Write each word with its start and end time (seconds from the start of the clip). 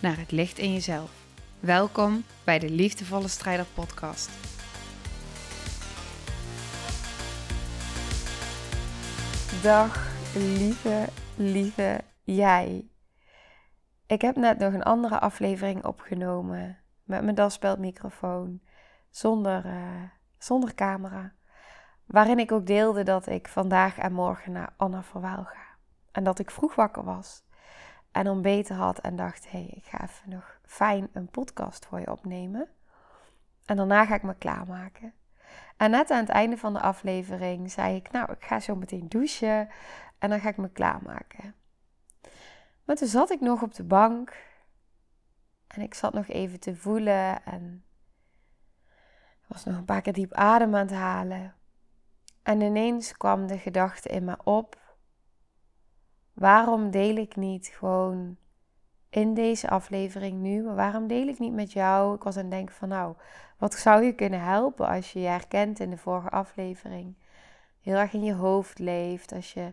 naar 0.00 0.18
het 0.18 0.30
licht 0.30 0.58
in 0.58 0.72
jezelf. 0.72 1.10
Welkom 1.60 2.24
bij 2.44 2.58
de 2.58 2.70
Liefdevolle 2.70 3.28
Strijder 3.28 3.66
Podcast. 3.74 4.30
Dag, 9.62 10.08
lieve, 10.34 11.08
lieve 11.36 12.00
jij. 12.22 12.88
Ik 14.06 14.20
heb 14.20 14.36
net 14.36 14.58
nog 14.58 14.72
een 14.72 14.82
andere 14.82 15.18
aflevering 15.18 15.84
opgenomen 15.84 16.78
met 17.04 17.22
mijn 17.22 17.34
daspeldmicrofoon, 17.34 18.60
zonder, 19.10 19.66
uh, 19.66 20.02
zonder 20.38 20.74
camera. 20.74 21.32
Waarin 22.06 22.38
ik 22.38 22.52
ook 22.52 22.66
deelde 22.66 23.02
dat 23.02 23.26
ik 23.26 23.48
vandaag 23.48 23.98
en 23.98 24.12
morgen 24.12 24.52
naar 24.52 24.72
Anna 24.76 25.02
Verwaal 25.02 25.44
ga. 25.44 25.66
En 26.12 26.24
dat 26.24 26.38
ik 26.38 26.50
vroeg 26.50 26.74
wakker 26.74 27.04
was 27.04 27.42
en 28.12 28.28
ontbeten 28.28 28.76
had 28.76 28.98
en 28.98 29.16
dacht: 29.16 29.50
hé, 29.50 29.58
hey, 29.58 29.72
ik 29.76 29.84
ga 29.84 30.02
even 30.02 30.30
nog 30.30 30.58
fijn 30.64 31.08
een 31.12 31.28
podcast 31.28 31.86
voor 31.86 32.00
je 32.00 32.10
opnemen. 32.10 32.68
En 33.64 33.76
daarna 33.76 34.04
ga 34.04 34.14
ik 34.14 34.22
me 34.22 34.34
klaarmaken. 34.34 35.12
En 35.76 35.90
net 35.90 36.10
aan 36.10 36.20
het 36.20 36.28
einde 36.28 36.56
van 36.56 36.72
de 36.72 36.80
aflevering 36.80 37.70
zei 37.70 37.96
ik: 37.96 38.10
Nou, 38.10 38.32
ik 38.32 38.44
ga 38.44 38.60
zo 38.60 38.76
meteen 38.76 39.08
douchen 39.08 39.68
en 40.18 40.30
dan 40.30 40.40
ga 40.40 40.48
ik 40.48 40.56
me 40.56 40.68
klaarmaken. 40.68 41.54
Maar 42.84 42.96
toen 42.96 43.08
zat 43.08 43.30
ik 43.30 43.40
nog 43.40 43.62
op 43.62 43.74
de 43.74 43.84
bank 43.84 44.36
en 45.66 45.82
ik 45.82 45.94
zat 45.94 46.12
nog 46.12 46.28
even 46.28 46.60
te 46.60 46.76
voelen 46.76 47.44
en 47.44 47.84
was 49.46 49.64
nog 49.64 49.76
een 49.76 49.84
paar 49.84 50.02
keer 50.02 50.12
diep 50.12 50.32
adem 50.32 50.74
aan 50.74 50.86
het 50.86 50.96
halen. 50.96 51.54
En 52.42 52.60
ineens 52.60 53.16
kwam 53.16 53.46
de 53.46 53.58
gedachte 53.58 54.08
in 54.08 54.24
me 54.24 54.36
op: 54.44 54.79
waarom 56.32 56.90
deel 56.90 57.16
ik 57.16 57.36
niet 57.36 57.66
gewoon 57.66 58.36
in 59.10 59.34
deze 59.34 59.68
aflevering 59.68 60.40
nu, 60.40 60.62
waarom 60.64 61.06
deel 61.06 61.26
ik 61.26 61.38
niet 61.38 61.52
met 61.52 61.72
jou? 61.72 62.14
Ik 62.14 62.22
was 62.22 62.36
aan 62.36 62.42
het 62.42 62.50
denken 62.50 62.74
van 62.74 62.88
nou, 62.88 63.14
wat 63.58 63.74
zou 63.74 64.02
je 64.04 64.12
kunnen 64.14 64.42
helpen 64.42 64.88
als 64.88 65.12
je 65.12 65.20
je 65.20 65.26
herkent 65.26 65.80
in 65.80 65.90
de 65.90 65.96
vorige 65.96 66.30
aflevering? 66.30 67.14
Heel 67.80 67.96
erg 67.96 68.12
in 68.12 68.24
je 68.24 68.34
hoofd 68.34 68.78
leeft, 68.78 69.32
als 69.32 69.52
je 69.52 69.72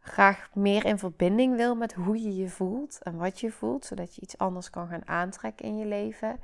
graag 0.00 0.50
meer 0.54 0.84
in 0.84 0.98
verbinding 0.98 1.56
wil 1.56 1.74
met 1.74 1.92
hoe 1.92 2.22
je 2.22 2.36
je 2.36 2.48
voelt 2.48 3.02
en 3.02 3.16
wat 3.16 3.40
je 3.40 3.50
voelt, 3.50 3.84
zodat 3.84 4.14
je 4.14 4.20
iets 4.20 4.38
anders 4.38 4.70
kan 4.70 4.88
gaan 4.88 5.08
aantrekken 5.08 5.64
in 5.64 5.78
je 5.78 5.86
leven, 5.86 6.40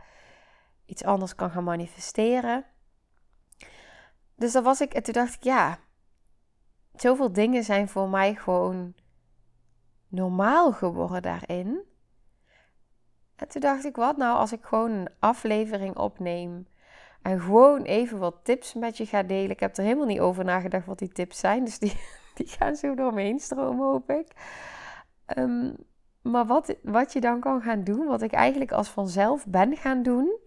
iets 0.87 1.05
anders 1.05 1.35
kan 1.35 1.51
gaan 1.51 1.65
manifesteren. 1.65 2.65
Dus 4.35 4.53
dan 4.53 4.63
was 4.63 4.81
ik, 4.81 4.95
en 4.95 5.03
toen 5.03 5.15
dacht 5.15 5.35
ik, 5.35 5.43
ja, 5.43 5.79
zoveel 6.95 7.33
dingen 7.33 7.65
zijn 7.65 7.89
voor 7.89 8.09
mij 8.09 8.35
gewoon 8.35 8.95
normaal 10.09 10.73
geworden 10.73 11.23
daarin. 11.23 11.81
En 13.37 13.49
toen 13.49 13.61
dacht 13.61 13.85
ik, 13.85 13.97
wat 13.97 14.17
nou 14.17 14.37
als 14.37 14.53
ik 14.53 14.65
gewoon 14.65 14.91
een 14.91 15.09
aflevering 15.19 15.97
opneem 15.97 16.67
en 17.23 17.41
gewoon 17.41 17.83
even 17.83 18.19
wat 18.19 18.41
tips 18.43 18.75
met 18.75 18.97
je 18.97 19.07
ga 19.07 19.23
delen. 19.23 19.51
Ik 19.51 19.61
heb 19.61 19.77
er 19.77 19.85
helemaal 19.85 20.07
niet 20.07 20.21
over 20.21 20.45
nagedacht 20.45 20.87
wat 20.87 20.99
die 20.99 21.13
tips 21.13 21.39
zijn, 21.39 21.65
dus 21.65 21.79
die, 21.79 22.01
die 22.35 22.47
gaan 22.47 22.77
zo 22.77 22.95
door 22.95 23.15
me 23.15 23.23
heen 23.23 23.41
stromen, 23.41 23.87
hoop 23.87 24.11
ik. 24.11 24.27
Ehm, 25.27 25.73
maar 26.23 26.47
wat, 26.47 26.77
wat 26.83 27.13
je 27.13 27.21
dan 27.21 27.41
kan 27.41 27.63
gaan 27.63 27.85
doen, 27.85 28.07
wat 28.07 28.23
ik 28.23 28.33
eigenlijk 28.33 28.73
als 28.73 28.89
vanzelf 28.89 29.47
ben 29.47 29.77
gaan 29.77 30.03
doen, 30.03 30.39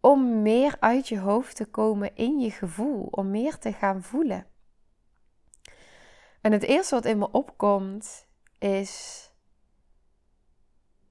om 0.00 0.42
meer 0.42 0.76
uit 0.80 1.08
je 1.08 1.18
hoofd 1.18 1.56
te 1.56 1.64
komen 1.64 2.14
in 2.14 2.38
je 2.38 2.50
gevoel, 2.50 3.08
om 3.10 3.30
meer 3.30 3.58
te 3.58 3.72
gaan 3.72 4.02
voelen. 4.02 4.46
En 6.46 6.52
het 6.52 6.62
eerste 6.62 6.94
wat 6.94 7.04
in 7.04 7.18
me 7.18 7.30
opkomt 7.30 8.26
is. 8.58 9.24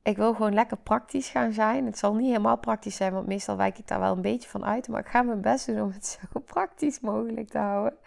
Ik 0.03 0.17
wil 0.17 0.33
gewoon 0.33 0.53
lekker 0.53 0.77
praktisch 0.77 1.29
gaan 1.29 1.53
zijn. 1.53 1.85
Het 1.85 1.97
zal 1.97 2.15
niet 2.15 2.27
helemaal 2.27 2.57
praktisch 2.57 2.95
zijn, 2.95 3.13
want 3.13 3.27
meestal 3.27 3.57
wijk 3.57 3.77
ik 3.77 3.87
daar 3.87 3.99
wel 3.99 4.15
een 4.15 4.21
beetje 4.21 4.49
van 4.49 4.65
uit. 4.65 4.87
Maar 4.87 4.99
ik 4.99 5.07
ga 5.07 5.21
mijn 5.21 5.41
best 5.41 5.65
doen 5.65 5.81
om 5.81 5.91
het 5.91 6.05
zo 6.33 6.39
praktisch 6.39 6.99
mogelijk 6.99 7.49
te 7.49 7.57
houden. 7.57 7.97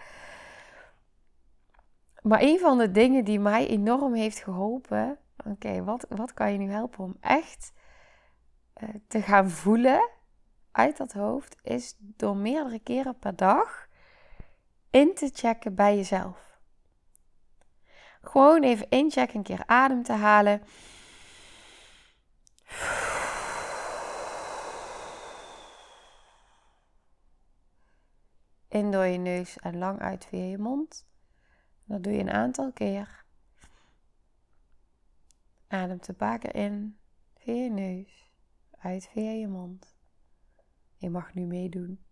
Maar 2.22 2.42
een 2.42 2.58
van 2.58 2.78
de 2.78 2.90
dingen 2.90 3.24
die 3.24 3.40
mij 3.40 3.66
enorm 3.66 4.14
heeft 4.14 4.38
geholpen. 4.38 5.18
Oké, 5.44 5.84
wat, 5.84 6.06
wat 6.08 6.34
kan 6.34 6.52
je 6.52 6.58
nu 6.58 6.70
helpen 6.70 7.04
om 7.04 7.16
echt 7.20 7.72
uh, 8.82 8.88
te 9.08 9.22
gaan 9.22 9.50
voelen 9.50 10.10
uit 10.70 10.96
dat 10.96 11.12
hoofd? 11.12 11.56
Is 11.62 11.96
door 11.98 12.36
meerdere 12.36 12.78
keren 12.78 13.18
per 13.18 13.36
dag 13.36 13.88
in 14.90 15.14
te 15.14 15.30
checken 15.34 15.74
bij 15.74 15.96
jezelf. 15.96 16.47
Gewoon 18.28 18.62
even 18.62 18.88
inchecken, 18.88 19.36
een 19.36 19.42
keer 19.42 19.62
adem 19.66 20.02
te 20.02 20.12
halen. 20.12 20.62
In 28.68 28.90
door 28.90 29.04
je 29.04 29.18
neus 29.18 29.58
en 29.58 29.78
lang 29.78 30.00
uit 30.00 30.24
via 30.24 30.44
je 30.44 30.58
mond. 30.58 31.06
Dat 31.84 32.02
doe 32.02 32.12
je 32.12 32.18
een 32.18 32.30
aantal 32.30 32.72
keer. 32.72 33.24
Adem 35.68 36.00
te 36.00 36.12
pakken 36.12 36.50
in 36.50 36.98
via 37.36 37.62
je 37.62 37.70
neus, 37.70 38.30
uit 38.78 39.08
via 39.12 39.30
je 39.30 39.48
mond. 39.48 39.96
Je 40.96 41.10
mag 41.10 41.34
nu 41.34 41.46
meedoen. 41.46 42.07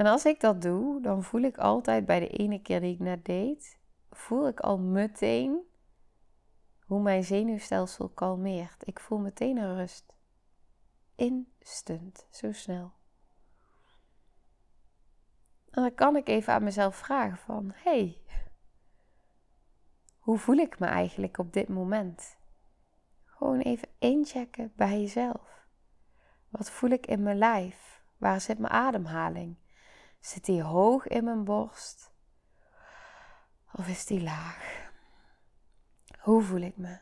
En 0.00 0.06
als 0.06 0.24
ik 0.24 0.40
dat 0.40 0.62
doe, 0.62 1.02
dan 1.02 1.22
voel 1.22 1.40
ik 1.40 1.58
altijd 1.58 2.06
bij 2.06 2.20
de 2.20 2.28
ene 2.28 2.62
keer 2.62 2.80
die 2.80 2.94
ik 2.94 2.98
net 2.98 3.24
deed, 3.24 3.78
voel 4.10 4.48
ik 4.48 4.60
al 4.60 4.78
meteen 4.78 5.60
hoe 6.84 7.00
mijn 7.00 7.24
zenuwstelsel 7.24 8.08
kalmeert. 8.08 8.86
Ik 8.86 9.00
voel 9.00 9.18
meteen 9.18 9.56
een 9.56 9.76
rust. 9.76 10.14
Instant, 11.14 12.26
zo 12.30 12.52
snel. 12.52 12.92
En 15.70 15.82
dan 15.82 15.94
kan 15.94 16.16
ik 16.16 16.28
even 16.28 16.52
aan 16.52 16.64
mezelf 16.64 16.96
vragen 16.96 17.38
van, 17.38 17.70
hey, 17.74 18.22
hoe 20.18 20.38
voel 20.38 20.56
ik 20.56 20.78
me 20.78 20.86
eigenlijk 20.86 21.38
op 21.38 21.52
dit 21.52 21.68
moment? 21.68 22.38
Gewoon 23.24 23.60
even 23.60 23.88
inchecken 23.98 24.72
bij 24.76 25.00
jezelf. 25.00 25.66
Wat 26.48 26.70
voel 26.70 26.90
ik 26.90 27.06
in 27.06 27.22
mijn 27.22 27.38
lijf? 27.38 28.02
Waar 28.16 28.40
zit 28.40 28.58
mijn 28.58 28.72
ademhaling? 28.72 29.59
Zit 30.20 30.44
die 30.44 30.62
hoog 30.62 31.06
in 31.06 31.24
mijn 31.24 31.44
borst? 31.44 32.12
Of 33.72 33.88
is 33.88 34.06
die 34.06 34.22
laag? 34.22 34.90
Hoe 36.18 36.42
voel 36.42 36.60
ik 36.60 36.76
me? 36.76 36.98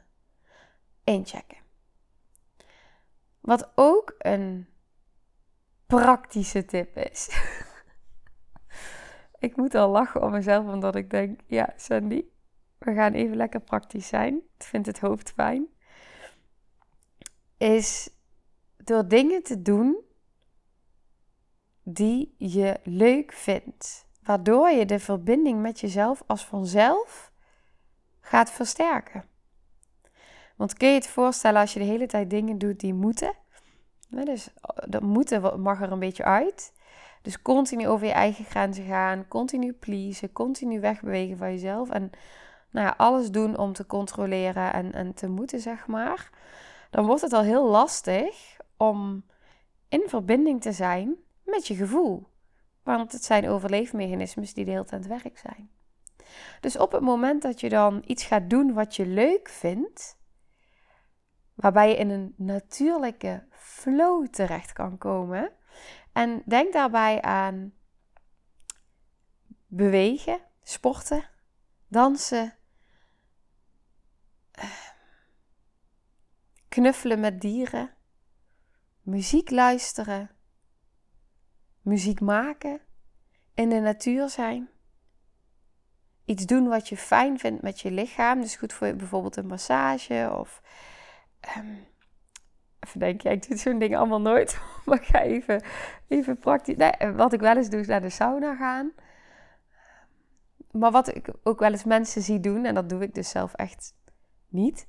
Inchecken. 1.05 1.59
Wat 3.41 3.73
ook 3.75 4.15
een 4.19 4.69
praktische 5.87 6.65
tip 6.65 6.97
is. 6.97 7.28
ik 9.39 9.57
moet 9.57 9.75
al 9.75 9.91
lachen 9.91 10.22
om 10.22 10.31
mezelf, 10.31 10.66
omdat 10.66 10.95
ik 10.95 11.10
denk: 11.10 11.41
ja, 11.47 11.72
Sandy, 11.77 12.25
we 12.78 12.95
gaan 12.95 13.13
even 13.13 13.37
lekker 13.37 13.60
praktisch 13.60 14.09
zijn. 14.09 14.34
Ik 14.34 14.65
vind 14.65 14.87
het 14.87 14.98
hoofd 14.98 15.31
fijn. 15.31 15.66
Is 17.57 18.10
door 18.77 19.09
dingen 19.09 19.42
te 19.42 19.63
doen 19.63 20.08
die 21.91 22.35
je 22.37 22.81
leuk 22.83 23.33
vindt. 23.33 24.07
Waardoor 24.23 24.71
je 24.71 24.87
de 24.87 24.99
verbinding 24.99 25.61
met 25.61 25.81
jezelf 25.81 26.23
als 26.27 26.45
vanzelf 26.45 27.33
gaat 28.21 28.51
versterken. 28.51 29.25
Want 30.57 30.75
kun 30.75 30.89
je 30.89 30.95
het 30.95 31.07
voorstellen 31.07 31.61
als 31.61 31.73
je 31.73 31.79
de 31.79 31.85
hele 31.85 32.07
tijd 32.07 32.31
dingen 32.31 32.59
doet 32.59 32.81
die 32.81 32.95
moeten? 32.95 33.35
Dus 34.09 34.49
dat 34.89 35.03
moeten 35.03 35.61
mag 35.61 35.81
er 35.83 35.93
een 35.93 35.99
beetje 35.99 36.25
uit. 36.25 36.73
Dus 37.23 37.43
continu 37.43 37.89
over 37.89 38.07
je 38.07 38.13
eigen 38.13 38.45
grenzen 38.45 38.85
gaan, 38.85 39.29
continu 39.29 39.73
pleasen, 39.73 40.33
continu 40.33 40.81
wegbewegen 40.81 41.37
van 41.37 41.51
jezelf. 41.51 41.91
En 41.91 42.11
nou 42.71 42.87
ja, 42.87 42.95
alles 42.97 43.31
doen 43.31 43.59
om 43.59 43.73
te 43.73 43.87
controleren 43.87 44.73
en, 44.73 44.93
en 44.93 45.15
te 45.15 45.29
moeten, 45.29 45.61
zeg 45.61 45.87
maar. 45.87 46.31
Dan 46.91 47.07
wordt 47.07 47.23
het 47.23 47.33
al 47.33 47.43
heel 47.43 47.69
lastig 47.69 48.57
om 48.77 49.25
in 49.89 50.03
verbinding 50.07 50.61
te 50.63 50.73
zijn 50.73 51.17
met 51.48 51.66
je 51.66 51.74
gevoel. 51.74 52.28
Want 52.83 53.12
het 53.12 53.24
zijn 53.24 53.48
overleefmechanismes 53.48 54.54
die 54.54 54.65
de 54.65 54.71
hele 54.71 54.84
tijd 54.84 55.04
aan 55.04 55.10
het 55.10 55.22
werk 55.22 55.39
zijn. 55.39 55.71
Dus 56.60 56.78
op 56.78 56.92
het 56.92 57.03
moment 57.03 57.42
dat 57.42 57.60
je 57.60 57.68
dan 57.68 58.03
iets 58.06 58.24
gaat 58.24 58.50
doen 58.50 58.72
wat 58.72 58.97
je 58.97 59.06
leuk 59.06 59.48
vindt, 59.48 60.18
waarbij 61.54 61.89
je 61.89 61.97
in 61.97 62.10
een 62.10 62.34
natuurlijke 62.36 63.47
flow 63.50 64.27
terecht 64.27 64.72
kan 64.72 64.98
komen. 64.98 65.53
En 66.12 66.42
denk 66.47 66.72
daarbij 66.72 67.22
aan 67.22 67.72
bewegen, 69.66 70.41
sporten, 70.62 71.24
dansen, 71.89 72.56
knuffelen 76.68 77.21
met 77.21 77.41
dieren, 77.41 77.94
muziek 79.03 79.51
luisteren, 79.51 80.30
muziek 81.89 82.21
maken, 82.21 82.81
in 83.55 83.69
de 83.69 83.81
natuur 83.81 84.29
zijn. 84.29 84.69
Iets 86.25 86.47
doen 86.47 86.69
wat 86.69 86.89
je 86.89 86.97
fijn 86.97 87.39
vindt 87.39 87.63
met 87.63 87.81
je 87.81 87.91
lichaam. 87.91 88.41
Dus 88.41 88.57
goed 88.57 88.73
voor 88.73 88.95
bijvoorbeeld 88.95 89.37
een 89.37 89.47
massage 89.47 90.31
of. 90.39 90.63
Um, 91.57 91.87
even 92.81 93.33
ik 93.33 93.49
doe 93.49 93.57
zo'n 93.57 93.79
ding 93.79 93.97
allemaal 93.97 94.21
nooit. 94.21 94.61
Maar 94.87 94.99
ga 95.03 95.23
even, 95.23 95.63
even 96.09 96.39
praktisch. 96.39 96.77
Nee, 96.77 97.13
wat 97.13 97.33
ik 97.33 97.41
wel 97.41 97.57
eens 97.57 97.71
doe, 97.71 97.81
is 97.81 97.87
naar 97.87 98.01
de 98.01 98.11
sauna 98.11 98.57
gaan. 98.57 98.93
Maar 100.71 100.91
wat 100.91 101.15
ik 101.15 101.29
ook 101.43 101.59
wel 101.59 101.71
eens 101.71 101.85
mensen 101.85 102.23
zie 102.23 102.41
doen, 102.41 102.65
en 102.65 102.75
dat 102.75 102.89
doe 102.89 103.03
ik 103.03 103.15
dus 103.15 103.31
zelf 103.31 103.55
echt 103.55 103.95
niet. 104.49 104.87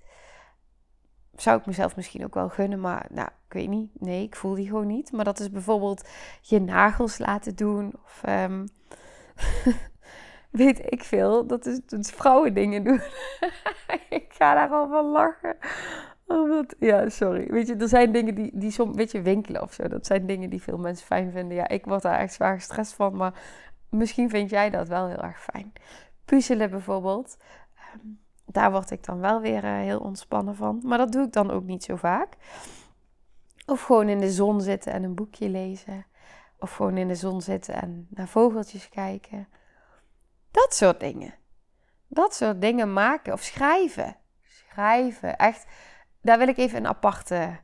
Zou 1.39 1.59
ik 1.59 1.65
mezelf 1.65 1.95
misschien 1.95 2.23
ook 2.23 2.33
wel 2.33 2.49
gunnen, 2.49 2.79
maar 2.79 3.05
nou, 3.09 3.27
ik 3.47 3.53
weet 3.53 3.69
niet. 3.69 3.89
Nee, 3.99 4.23
ik 4.23 4.35
voel 4.35 4.53
die 4.53 4.67
gewoon 4.67 4.87
niet. 4.87 5.11
Maar 5.11 5.25
dat 5.25 5.39
is 5.39 5.51
bijvoorbeeld 5.51 6.09
je 6.41 6.61
nagels 6.61 7.17
laten 7.17 7.55
doen. 7.55 7.93
Of 8.03 8.21
um, 8.27 8.67
weet 10.61 10.91
ik 10.91 11.03
veel. 11.03 11.47
Dat 11.47 11.65
is, 11.65 11.79
dat 11.85 12.11
vrouwen 12.11 12.53
dingen 12.53 12.83
doen. 12.83 13.01
ik 14.19 14.25
ga 14.29 14.53
daar 14.53 14.69
al 14.69 14.89
van 14.89 15.05
lachen. 15.05 15.57
Omdat, 16.27 16.75
ja, 16.79 17.09
sorry. 17.09 17.47
Weet 17.47 17.67
je, 17.67 17.75
er 17.75 17.87
zijn 17.87 18.11
dingen 18.11 18.35
die, 18.35 18.51
die 18.53 18.71
soms, 18.71 18.95
weet 18.95 19.11
je, 19.11 19.21
winkelen 19.21 19.61
of 19.61 19.73
zo. 19.73 19.87
Dat 19.87 20.05
zijn 20.05 20.25
dingen 20.25 20.49
die 20.49 20.61
veel 20.61 20.77
mensen 20.77 21.05
fijn 21.05 21.31
vinden. 21.31 21.57
Ja, 21.57 21.67
ik 21.67 21.85
word 21.85 22.01
daar 22.01 22.19
echt 22.19 22.33
zwaar 22.33 22.55
gestrest 22.55 22.93
van. 22.93 23.15
Maar 23.15 23.33
misschien 23.89 24.29
vind 24.29 24.49
jij 24.49 24.69
dat 24.69 24.87
wel 24.87 25.07
heel 25.07 25.23
erg 25.23 25.43
fijn. 25.43 25.73
Puzzelen 26.25 26.69
bijvoorbeeld. 26.69 27.37
Ehm, 27.75 28.07
daar 28.51 28.71
word 28.71 28.91
ik 28.91 29.03
dan 29.05 29.19
wel 29.19 29.41
weer 29.41 29.63
eh, 29.63 29.71
heel 29.71 29.99
ontspannen 29.99 30.55
van. 30.55 30.81
Maar 30.83 30.97
dat 30.97 31.11
doe 31.11 31.25
ik 31.25 31.31
dan 31.31 31.51
ook 31.51 31.63
niet 31.63 31.83
zo 31.83 31.95
vaak. 31.95 32.35
Of 33.65 33.81
gewoon 33.81 34.09
in 34.09 34.19
de 34.19 34.31
zon 34.31 34.61
zitten 34.61 34.93
en 34.93 35.03
een 35.03 35.15
boekje 35.15 35.49
lezen. 35.49 36.05
Of 36.59 36.75
gewoon 36.75 36.97
in 36.97 37.07
de 37.07 37.15
zon 37.15 37.41
zitten 37.41 37.73
en 37.73 38.07
naar 38.09 38.27
vogeltjes 38.27 38.89
kijken. 38.89 39.47
Dat 40.51 40.75
soort 40.75 40.99
dingen. 40.99 41.33
Dat 42.07 42.35
soort 42.35 42.61
dingen 42.61 42.93
maken. 42.93 43.33
Of 43.33 43.41
schrijven. 43.41 44.17
Schrijven. 44.41 45.37
Echt, 45.37 45.65
daar 46.21 46.37
wil 46.37 46.47
ik 46.47 46.57
even 46.57 46.77
een 46.77 46.87
aparte, 46.87 47.59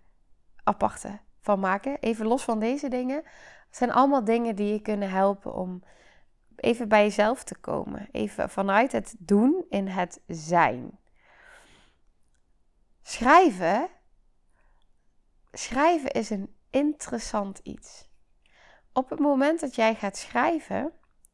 aparte 0.64 1.20
van 1.42 1.60
maken. 1.60 2.00
Even 2.00 2.26
los 2.26 2.44
van 2.44 2.60
deze 2.60 2.88
dingen. 2.90 3.24
Het 3.68 3.78
zijn 3.78 3.92
allemaal 3.92 4.24
dingen 4.24 4.56
die 4.56 4.74
je 4.74 4.82
kunnen 4.82 5.10
helpen 5.10 5.54
om 5.54 5.84
even 6.56 6.88
bij 6.88 7.04
jezelf 7.04 7.44
te 7.44 7.56
komen. 7.56 8.08
Even 8.12 8.50
vanuit 8.50 8.92
het 8.92 9.16
doen 9.18 9.66
in 9.70 9.88
het 9.88 10.22
zijn. 10.28 11.00
Schrijven. 13.02 13.88
Schrijven 15.52 16.12
is 16.12 16.30
een 16.30 16.56
interessant 16.70 17.60
iets. 17.64 18.10
Op 18.94 19.10
het 19.10 19.20
moment 19.20 19.60
dat 19.60 19.76
jij 19.76 19.96
gaat 19.96 20.18
schrijven 20.18 20.92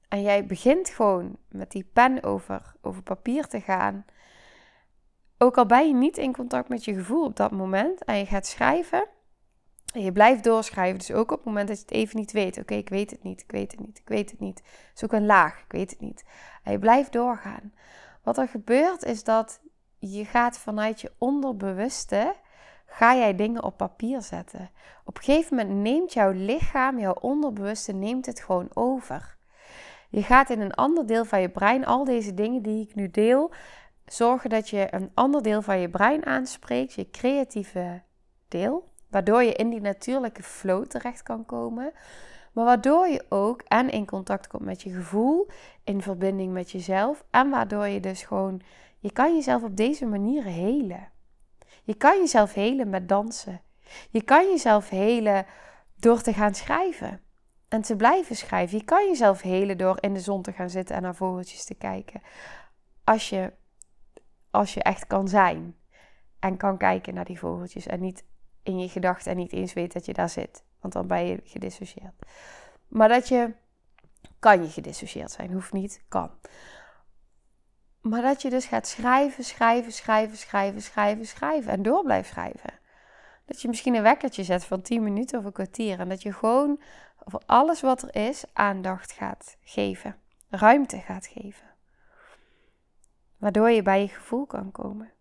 en 0.07 0.21
jij 0.21 0.45
begint 0.45 0.89
gewoon 0.89 1.37
met 1.49 1.71
die 1.71 1.89
pen 1.93 2.23
over, 2.23 2.75
over 2.81 3.03
papier 3.03 3.47
te 3.47 3.61
gaan, 3.61 4.05
ook 5.37 5.57
al 5.57 5.65
ben 5.65 5.87
je 5.87 5.93
niet 5.93 6.17
in 6.17 6.33
contact 6.33 6.69
met 6.69 6.85
je 6.85 6.93
gevoel 6.93 7.25
op 7.25 7.35
dat 7.35 7.51
moment 7.51 8.03
en 8.03 8.17
je 8.17 8.25
gaat 8.25 8.47
schrijven, 8.47 8.99
en 8.99 9.07
je 9.93 10.11
blijft 10.11 10.43
doorschrijven. 10.43 10.97
Dus 10.97 11.11
ook 11.11 11.31
op 11.31 11.37
het 11.37 11.45
moment 11.45 11.67
dat 11.67 11.77
je 11.77 11.83
het 11.83 11.93
even 11.93 12.17
niet 12.17 12.31
weet. 12.31 12.57
Oké, 12.57 12.73
ik 12.73 12.89
weet 12.89 13.11
het 13.11 13.23
niet, 13.23 13.41
ik 13.41 13.51
weet 13.51 13.71
het 13.71 13.79
niet, 13.79 13.97
ik 13.97 14.07
weet 14.07 14.31
het 14.31 14.39
niet. 14.39 14.61
Zoek 14.93 15.11
een 15.11 15.25
laag, 15.25 15.59
ik 15.59 15.71
weet 15.71 15.89
het 15.89 15.99
niet. 15.99 16.23
En 16.63 16.71
je 16.71 16.79
blijft 16.79 17.11
doorgaan. 17.11 17.73
Wat 18.23 18.37
er 18.37 18.47
gebeurt 18.47 19.03
is 19.03 19.23
dat 19.23 19.61
je 19.99 20.25
gaat 20.25 20.57
vanuit 20.57 21.01
je 21.01 21.11
onderbewuste, 21.17 22.35
ga 22.85 23.15
jij 23.15 23.35
dingen 23.35 23.63
op 23.63 23.77
papier 23.77 24.21
zetten. 24.21 24.69
Op 25.05 25.17
een 25.17 25.23
gegeven 25.23 25.55
moment 25.55 25.75
neemt 25.75 26.13
jouw 26.13 26.31
lichaam, 26.31 26.99
jouw 26.99 27.13
onderbewuste, 27.13 27.93
neemt 27.93 28.25
het 28.25 28.39
gewoon 28.39 28.67
over. 28.73 29.37
Je 30.09 30.23
gaat 30.23 30.49
in 30.49 30.61
een 30.61 30.73
ander 30.73 31.07
deel 31.07 31.25
van 31.25 31.41
je 31.41 31.49
brein, 31.49 31.85
al 31.85 32.03
deze 32.03 32.33
dingen 32.33 32.61
die 32.61 32.87
ik 32.87 32.95
nu 32.95 33.11
deel, 33.11 33.51
zorgen 34.05 34.49
dat 34.49 34.69
je 34.69 34.87
een 34.89 35.11
ander 35.13 35.43
deel 35.43 35.61
van 35.61 35.79
je 35.79 35.89
brein 35.89 36.25
aanspreekt, 36.25 36.93
je 36.93 37.09
creatieve 37.09 38.01
deel 38.47 38.90
waardoor 39.11 39.43
je 39.43 39.53
in 39.53 39.69
die 39.69 39.81
natuurlijke 39.81 40.43
flow 40.43 40.85
terecht 40.85 41.23
kan 41.23 41.45
komen. 41.45 41.91
Maar 42.51 42.65
waardoor 42.65 43.07
je 43.07 43.25
ook 43.29 43.61
en 43.67 43.89
in 43.89 44.05
contact 44.05 44.47
komt 44.47 44.63
met 44.63 44.81
je 44.81 44.91
gevoel, 44.91 45.47
in 45.83 46.01
verbinding 46.01 46.53
met 46.53 46.71
jezelf. 46.71 47.23
En 47.29 47.49
waardoor 47.49 47.87
je 47.87 47.99
dus 47.99 48.23
gewoon, 48.23 48.61
je 48.99 49.11
kan 49.11 49.35
jezelf 49.35 49.63
op 49.63 49.77
deze 49.77 50.05
manier 50.05 50.43
helen. 50.43 51.09
Je 51.83 51.93
kan 51.93 52.19
jezelf 52.19 52.53
helen 52.53 52.89
met 52.89 53.09
dansen. 53.09 53.61
Je 54.09 54.21
kan 54.21 54.45
jezelf 54.49 54.89
helen 54.89 55.45
door 55.95 56.21
te 56.21 56.33
gaan 56.33 56.55
schrijven. 56.55 57.21
En 57.67 57.81
te 57.81 57.95
blijven 57.95 58.35
schrijven. 58.35 58.77
Je 58.77 58.83
kan 58.83 59.07
jezelf 59.07 59.41
helen 59.41 59.77
door 59.77 59.97
in 59.99 60.13
de 60.13 60.19
zon 60.19 60.41
te 60.41 60.51
gaan 60.51 60.69
zitten 60.69 60.95
en 60.95 61.01
naar 61.01 61.15
vogeltjes 61.15 61.65
te 61.65 61.75
kijken. 61.75 62.21
Als 63.03 63.29
je, 63.29 63.53
als 64.49 64.73
je 64.73 64.83
echt 64.83 65.07
kan 65.07 65.27
zijn. 65.27 65.75
En 66.39 66.57
kan 66.57 66.77
kijken 66.77 67.13
naar 67.13 67.25
die 67.25 67.39
vogeltjes. 67.39 67.87
En 67.87 67.99
niet 67.99 68.23
in 68.63 68.79
je 68.79 68.89
gedachten 68.89 69.31
en 69.31 69.37
niet 69.37 69.53
eens 69.53 69.73
weet 69.73 69.93
dat 69.93 70.05
je 70.05 70.13
daar 70.13 70.29
zit. 70.29 70.63
Want 70.79 70.93
dan 70.93 71.07
ben 71.07 71.25
je 71.25 71.41
gedissocieerd. 71.43 72.13
Maar 72.87 73.07
dat 73.07 73.27
je, 73.27 73.53
kan 74.39 74.61
je 74.61 74.69
gedissocieerd 74.69 75.31
zijn, 75.31 75.51
hoeft 75.51 75.73
niet, 75.73 76.01
kan. 76.07 76.31
Maar 78.01 78.21
dat 78.21 78.41
je 78.41 78.49
dus 78.49 78.65
gaat 78.65 78.87
schrijven, 78.87 79.43
schrijven, 79.43 79.91
schrijven, 79.91 80.37
schrijven, 80.37 80.81
schrijven, 80.81 81.25
schrijven 81.25 81.71
en 81.71 81.81
door 81.81 82.03
blijft 82.03 82.29
schrijven. 82.29 82.79
Dat 83.45 83.61
je 83.61 83.67
misschien 83.67 83.95
een 83.95 84.01
wekkertje 84.01 84.43
zet 84.43 84.65
van 84.65 84.81
10 84.81 85.03
minuten 85.03 85.39
of 85.39 85.45
een 85.45 85.51
kwartier. 85.51 85.99
En 85.99 86.09
dat 86.09 86.21
je 86.21 86.33
gewoon 86.33 86.81
voor 87.17 87.41
alles 87.45 87.81
wat 87.81 88.01
er 88.01 88.27
is 88.27 88.43
aandacht 88.53 89.11
gaat 89.11 89.57
geven. 89.61 90.15
Ruimte 90.49 90.97
gaat 90.97 91.27
geven. 91.27 91.67
Waardoor 93.37 93.69
je 93.69 93.81
bij 93.81 94.01
je 94.01 94.07
gevoel 94.07 94.45
kan 94.45 94.71
komen. 94.71 95.11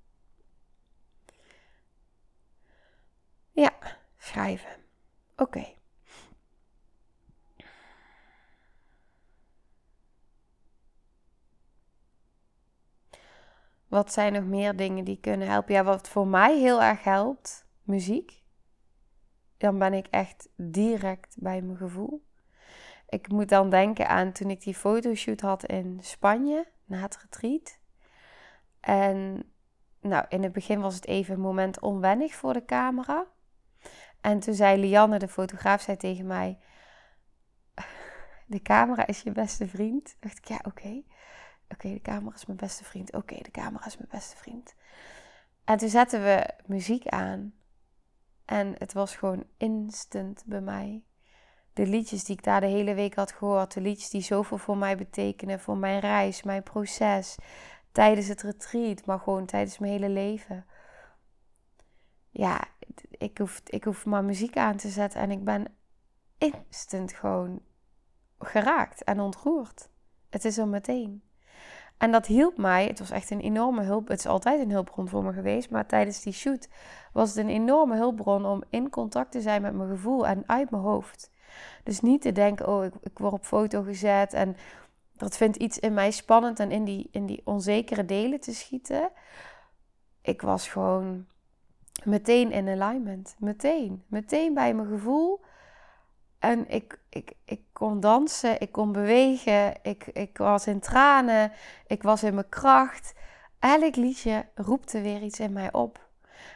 Ja, 3.61 3.73
schrijven. 4.17 4.71
Oké. 5.37 5.67
Wat 13.88 14.12
zijn 14.12 14.33
nog 14.33 14.45
meer 14.45 14.76
dingen 14.76 15.05
die 15.05 15.21
kunnen 15.21 15.49
helpen? 15.49 15.75
Ja, 15.75 15.85
wat 15.85 16.09
voor 16.09 16.26
mij 16.26 16.59
heel 16.59 16.83
erg 16.83 17.05
helpt, 17.05 17.67
muziek. 17.83 18.43
Dan 19.57 19.79
ben 19.79 19.93
ik 19.93 20.07
echt 20.07 20.49
direct 20.57 21.37
bij 21.38 21.62
mijn 21.62 21.79
gevoel. 21.79 22.25
Ik 23.09 23.29
moet 23.29 23.49
dan 23.49 23.71
denken 23.71 24.09
aan 24.09 24.33
toen 24.33 24.50
ik 24.50 24.62
die 24.62 24.75
fotoshoot 24.75 25.40
had 25.40 25.64
in 25.64 25.99
Spanje, 26.02 26.69
na 26.85 26.99
het 26.99 27.17
retreat. 27.17 27.79
En 28.81 29.43
nou, 30.00 30.25
in 30.29 30.43
het 30.43 30.52
begin 30.52 30.81
was 30.81 30.95
het 30.95 31.07
even 31.07 31.35
een 31.35 31.40
moment 31.40 31.81
onwennig 31.81 32.35
voor 32.35 32.52
de 32.52 32.64
camera. 32.64 33.26
En 34.21 34.41
toen 34.41 34.55
zei 34.55 34.81
Lianne, 34.81 35.19
de 35.19 35.29
fotograaf, 35.29 35.81
zei 35.81 35.97
tegen 35.97 36.27
mij: 36.27 36.59
De 38.47 38.62
camera 38.62 39.07
is 39.07 39.23
je 39.23 39.33
beste 39.33 39.69
vriend. 39.69 40.17
Dacht 40.21 40.39
ik, 40.39 40.45
ja, 40.45 40.61
oké. 40.62 41.03
Oké, 41.69 41.93
de 41.93 42.00
camera 42.03 42.35
is 42.35 42.47
mijn 42.47 42.59
beste 42.59 42.85
vriend. 42.85 43.12
Oké, 43.12 43.37
de 43.43 43.50
camera 43.50 43.87
is 43.87 43.97
mijn 43.97 44.09
beste 44.11 44.37
vriend. 44.37 44.75
En 45.65 45.79
toen 45.79 45.89
zetten 45.89 46.23
we 46.23 46.50
muziek 46.67 47.07
aan. 47.07 47.55
En 48.45 48.75
het 48.79 48.93
was 48.93 49.17
gewoon 49.17 49.45
instant 49.57 50.43
bij 50.47 50.61
mij. 50.61 51.05
De 51.73 51.87
liedjes 51.87 52.25
die 52.25 52.37
ik 52.37 52.45
daar 52.45 52.61
de 52.61 52.67
hele 52.67 52.95
week 52.95 53.15
had 53.15 53.33
gehoord. 53.33 53.75
De 53.75 53.81
liedjes 53.81 54.11
die 54.11 54.23
zoveel 54.23 54.59
voor 54.59 54.77
mij 54.77 54.97
betekenen. 54.97 55.61
Voor 55.61 55.77
mijn 55.77 56.00
reis, 56.00 56.43
mijn 56.43 56.62
proces. 56.62 57.37
Tijdens 57.93 58.29
het 58.29 58.43
retreat, 58.43 59.07
maar 59.07 59.19
gewoon 59.19 59.47
tijdens 59.47 59.79
mijn 59.79 59.93
hele 59.93 60.09
leven. 60.09 60.67
Ja, 62.31 62.65
ik 63.11 63.39
hoef, 63.39 63.61
ik 63.65 63.85
hoef 63.85 64.07
maar 64.07 64.25
muziek 64.25 64.57
aan 64.57 64.77
te 64.77 64.89
zetten 64.89 65.21
en 65.21 65.31
ik 65.31 65.45
ben 65.45 65.67
instant 66.39 67.13
gewoon 67.13 67.61
geraakt 68.39 69.05
en 69.05 69.21
ontroerd. 69.21 69.89
Het 70.31 70.45
is 70.45 70.59
er 70.59 70.69
meteen. 70.69 71.23
En 72.01 72.13
dat 72.13 72.27
hielp 72.27 72.57
mij. 72.57 72.87
Het 72.87 72.99
was 72.99 73.11
echt 73.11 73.31
een 73.31 73.41
enorme 73.41 73.83
hulp. 73.83 74.09
Het 74.09 74.19
is 74.19 74.27
altijd 74.27 74.61
een 74.61 74.71
hulpbron 74.71 75.09
voor 75.09 75.25
me 75.25 75.33
geweest. 75.33 75.71
Maar 75.71 75.87
tijdens 75.87 76.23
die 76.23 76.33
shoot 76.33 76.69
was 77.13 77.29
het 77.29 77.39
een 77.39 77.49
enorme 77.49 77.97
hulpbron 77.97 78.45
om 78.45 78.63
in 78.71 78.91
contact 78.91 79.33
te 79.33 79.41
zijn 79.41 79.63
met 79.63 79.75
mijn 79.75 79.89
gevoel 79.89 80.27
en 80.27 80.43
uit 80.47 80.71
mijn 80.71 80.83
hoofd. 80.83 81.31
Dus 81.85 82.01
niet 82.01 82.23
te 82.23 82.33
denken, 82.33 82.69
oh, 82.69 82.85
ik, 82.85 82.95
ik 83.01 83.19
word 83.19 83.33
op 83.33 83.45
foto 83.45 83.83
gezet 83.83 84.33
en 84.33 84.57
dat 85.13 85.37
vindt 85.37 85.57
iets 85.57 85.79
in 85.79 85.95
mij 85.95 86.11
spannend 86.11 86.61
en 86.61 86.71
in 86.71 86.85
die, 86.85 87.09
in 87.11 87.27
die 87.27 87.41
onzekere 87.45 88.05
delen 88.05 88.41
te 88.41 88.55
schieten. 88.55 89.11
Ik 90.23 90.43
was 90.43 90.69
gewoon 90.69 91.27
meteen 92.04 92.52
in 92.52 92.69
alignment. 92.69 93.37
Meteen. 93.38 94.04
Meteen 94.07 94.54
bij 94.54 94.75
mijn 94.75 94.88
gevoel. 94.88 95.40
En 96.38 96.69
ik, 96.69 97.00
ik, 97.09 97.33
ik 97.45 97.62
kon 97.73 98.00
dansen, 98.00 98.61
ik 98.61 98.73
kon 98.73 98.92
bewegen, 98.92 99.75
ik, 99.83 100.07
ik 100.07 100.38
was 100.38 100.66
in 100.66 100.80
tranen, 100.80 101.52
ik 101.87 102.02
was 102.02 102.23
in 102.23 102.35
mijn 102.35 102.49
kracht. 102.49 103.14
Elk 103.59 103.97
liedje 103.97 104.47
roepte 104.54 105.00
weer 105.00 105.23
iets 105.23 105.40
in 105.40 105.52
mij 105.52 105.73
op. 105.73 106.09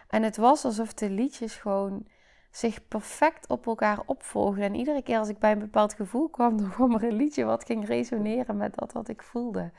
En 0.08 0.22
het 0.22 0.36
was 0.36 0.64
alsof 0.64 0.94
de 0.94 1.10
liedjes 1.10 1.54
gewoon 1.54 2.06
zich 2.50 2.88
perfect 2.88 3.48
op 3.48 3.66
elkaar 3.66 4.02
opvolgden. 4.06 4.64
En 4.64 4.74
iedere 4.74 5.02
keer 5.02 5.18
als 5.18 5.28
ik 5.28 5.38
bij 5.38 5.52
een 5.52 5.58
bepaald 5.58 5.94
gevoel 5.94 6.28
kwam, 6.28 6.56
dan 6.58 6.70
kwam 6.70 6.94
er 6.94 7.04
een 7.04 7.16
liedje 7.16 7.44
wat 7.44 7.64
ging 7.64 7.86
resoneren 7.86 8.56
met 8.56 8.74
dat 8.74 8.92
wat 8.92 9.08
ik 9.08 9.22
voelde. 9.22 9.72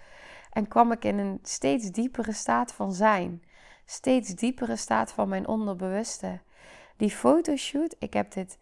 En 0.52 0.68
kwam 0.68 0.92
ik 0.92 1.06
in 1.06 1.18
een 1.18 1.40
steeds 1.42 1.92
diepere 1.92 2.34
staat 2.34 2.74
van 2.74 2.94
zijn. 2.94 3.44
Steeds 3.86 4.30
diepere 4.30 4.76
staat 4.76 5.12
van 5.12 5.30
mijn 5.30 5.48
onderbewuste. 5.48 6.40
Die 6.98 7.12
fotoshoot, 7.12 7.96
ik 8.00 8.14
heb 8.14 8.32
dit 8.32 8.58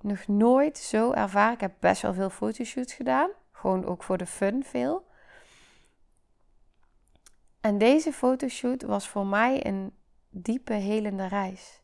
nog 0.00 0.26
nooit 0.26 0.78
zo 0.78 1.12
ervaren. 1.12 1.54
Ik 1.54 1.60
heb 1.60 1.74
best 1.80 2.02
wel 2.02 2.14
veel 2.14 2.30
fotoshoots 2.30 2.92
gedaan. 2.92 3.30
Gewoon 3.52 3.84
ook 3.84 4.02
voor 4.02 4.18
de 4.18 4.26
fun 4.26 4.64
veel. 4.64 5.06
En 7.60 7.78
deze 7.78 8.12
fotoshoot 8.12 8.82
was 8.82 9.08
voor 9.08 9.26
mij 9.26 9.66
een 9.66 9.92
diepe 10.30 10.72
helende 10.72 11.26
reis. 11.26 11.82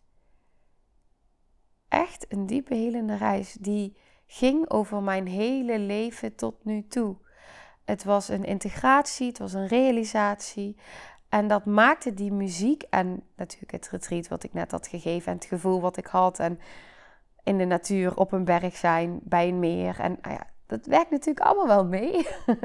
Echt 1.88 2.26
een 2.28 2.46
diepe 2.46 2.74
helende 2.74 3.16
reis 3.16 3.52
die 3.52 3.96
ging 4.26 4.70
over 4.70 5.02
mijn 5.02 5.26
hele 5.26 5.78
leven 5.78 6.34
tot 6.34 6.64
nu 6.64 6.86
toe. 6.86 7.16
Het 7.84 8.04
was 8.04 8.28
een 8.28 8.44
integratie, 8.44 9.26
het 9.26 9.38
was 9.38 9.52
een 9.52 9.66
realisatie. 9.66 10.76
En 11.30 11.48
dat 11.48 11.64
maakte 11.64 12.14
die 12.14 12.32
muziek 12.32 12.82
en 12.82 13.22
natuurlijk 13.36 13.72
het 13.72 13.88
retreat 13.88 14.28
wat 14.28 14.42
ik 14.42 14.52
net 14.52 14.70
had 14.70 14.86
gegeven 14.86 15.32
en 15.32 15.38
het 15.38 15.46
gevoel 15.46 15.80
wat 15.80 15.96
ik 15.96 16.06
had 16.06 16.38
en 16.38 16.58
in 17.42 17.58
de 17.58 17.64
natuur 17.64 18.16
op 18.16 18.32
een 18.32 18.44
berg 18.44 18.76
zijn 18.76 19.20
bij 19.22 19.48
een 19.48 19.58
meer. 19.58 20.00
En 20.00 20.18
nou 20.22 20.34
ja, 20.34 20.46
dat 20.66 20.86
werkt 20.86 21.10
natuurlijk 21.10 21.46
allemaal 21.46 21.66
wel 21.66 21.86
mee. 21.86 22.26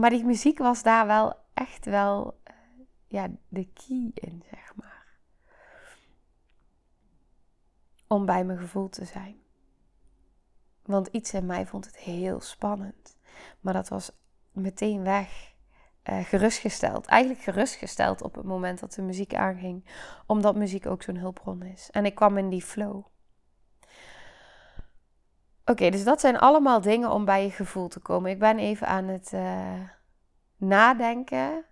maar 0.00 0.10
die 0.10 0.24
muziek 0.24 0.58
was 0.58 0.82
daar 0.82 1.06
wel 1.06 1.34
echt 1.54 1.84
wel 1.84 2.40
uh, 2.50 2.54
ja, 3.06 3.28
de 3.48 3.68
key 3.72 4.10
in, 4.14 4.42
zeg 4.50 4.72
maar. 4.76 5.06
Om 8.06 8.26
bij 8.26 8.44
mijn 8.44 8.58
gevoel 8.58 8.88
te 8.88 9.04
zijn. 9.04 9.36
Want 10.82 11.06
iets 11.06 11.32
in 11.32 11.46
mij 11.46 11.66
vond 11.66 11.86
het 11.86 11.96
heel 11.96 12.40
spannend. 12.40 13.16
Maar 13.60 13.72
dat 13.72 13.88
was 13.88 14.10
meteen 14.52 15.02
weg. 15.02 15.49
Uh, 16.10 16.24
gerustgesteld. 16.24 17.06
Eigenlijk 17.06 17.42
gerustgesteld 17.42 18.22
op 18.22 18.34
het 18.34 18.44
moment 18.44 18.80
dat 18.80 18.94
de 18.94 19.02
muziek 19.02 19.34
aanging. 19.34 19.84
Omdat 20.26 20.56
muziek 20.56 20.86
ook 20.86 21.02
zo'n 21.02 21.16
hulpbron 21.16 21.62
is. 21.62 21.88
En 21.90 22.04
ik 22.04 22.14
kwam 22.14 22.38
in 22.38 22.48
die 22.48 22.62
flow. 22.62 23.04
Oké, 25.64 25.90
dus 25.90 26.04
dat 26.04 26.20
zijn 26.20 26.38
allemaal 26.38 26.80
dingen 26.80 27.10
om 27.10 27.24
bij 27.24 27.44
je 27.44 27.50
gevoel 27.50 27.88
te 27.88 28.00
komen. 28.00 28.30
Ik 28.30 28.38
ben 28.38 28.58
even 28.58 28.86
aan 28.86 29.04
het 29.04 29.32
uh, 29.32 29.80
nadenken. 30.56 31.64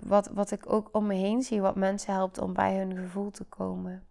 Wat, 0.00 0.26
wat 0.26 0.50
ik 0.50 0.72
ook 0.72 0.88
om 0.92 1.06
me 1.06 1.14
heen 1.14 1.42
zie, 1.42 1.60
wat 1.60 1.76
mensen 1.76 2.12
helpt 2.12 2.38
om 2.38 2.52
bij 2.52 2.76
hun 2.76 2.96
gevoel 2.96 3.30
te 3.30 3.44
komen. 3.44 4.06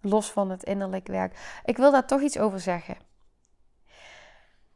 Los 0.00 0.32
van 0.32 0.50
het 0.50 0.62
innerlijk 0.62 1.06
werk. 1.06 1.60
Ik 1.64 1.76
wil 1.76 1.90
daar 1.90 2.06
toch 2.06 2.20
iets 2.20 2.38
over 2.38 2.60
zeggen. 2.60 2.96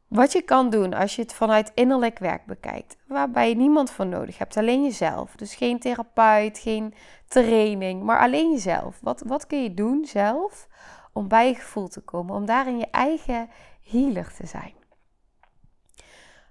Wat 0.09 0.33
je 0.33 0.43
kan 0.43 0.71
doen 0.71 0.95
als 0.95 1.17
je 1.17 1.23
het 1.23 1.35
vanuit 1.35 1.73
innerlijk 1.75 2.19
werk 2.19 2.47
bekijkt, 2.47 2.97
waarbij 3.07 3.49
je 3.49 3.57
niemand 3.57 3.91
voor 3.91 4.07
nodig 4.07 4.39
hebt, 4.39 4.57
alleen 4.57 4.83
jezelf. 4.83 5.37
Dus 5.37 5.55
geen 5.55 5.79
therapeut, 5.79 6.59
geen 6.59 6.95
training, 7.27 8.03
maar 8.03 8.21
alleen 8.21 8.51
jezelf. 8.51 8.99
Wat, 9.01 9.23
wat 9.27 9.47
kun 9.47 9.63
je 9.63 9.75
doen 9.75 10.05
zelf 10.05 10.69
om 11.13 11.29
bij 11.29 11.49
je 11.49 11.55
gevoel 11.55 11.89
te 11.89 12.01
komen, 12.01 12.35
om 12.35 12.47
daarin 12.47 12.79
je 12.79 12.91
eigen 12.91 13.51
healer 13.83 14.35
te 14.35 14.47
zijn? 14.47 14.75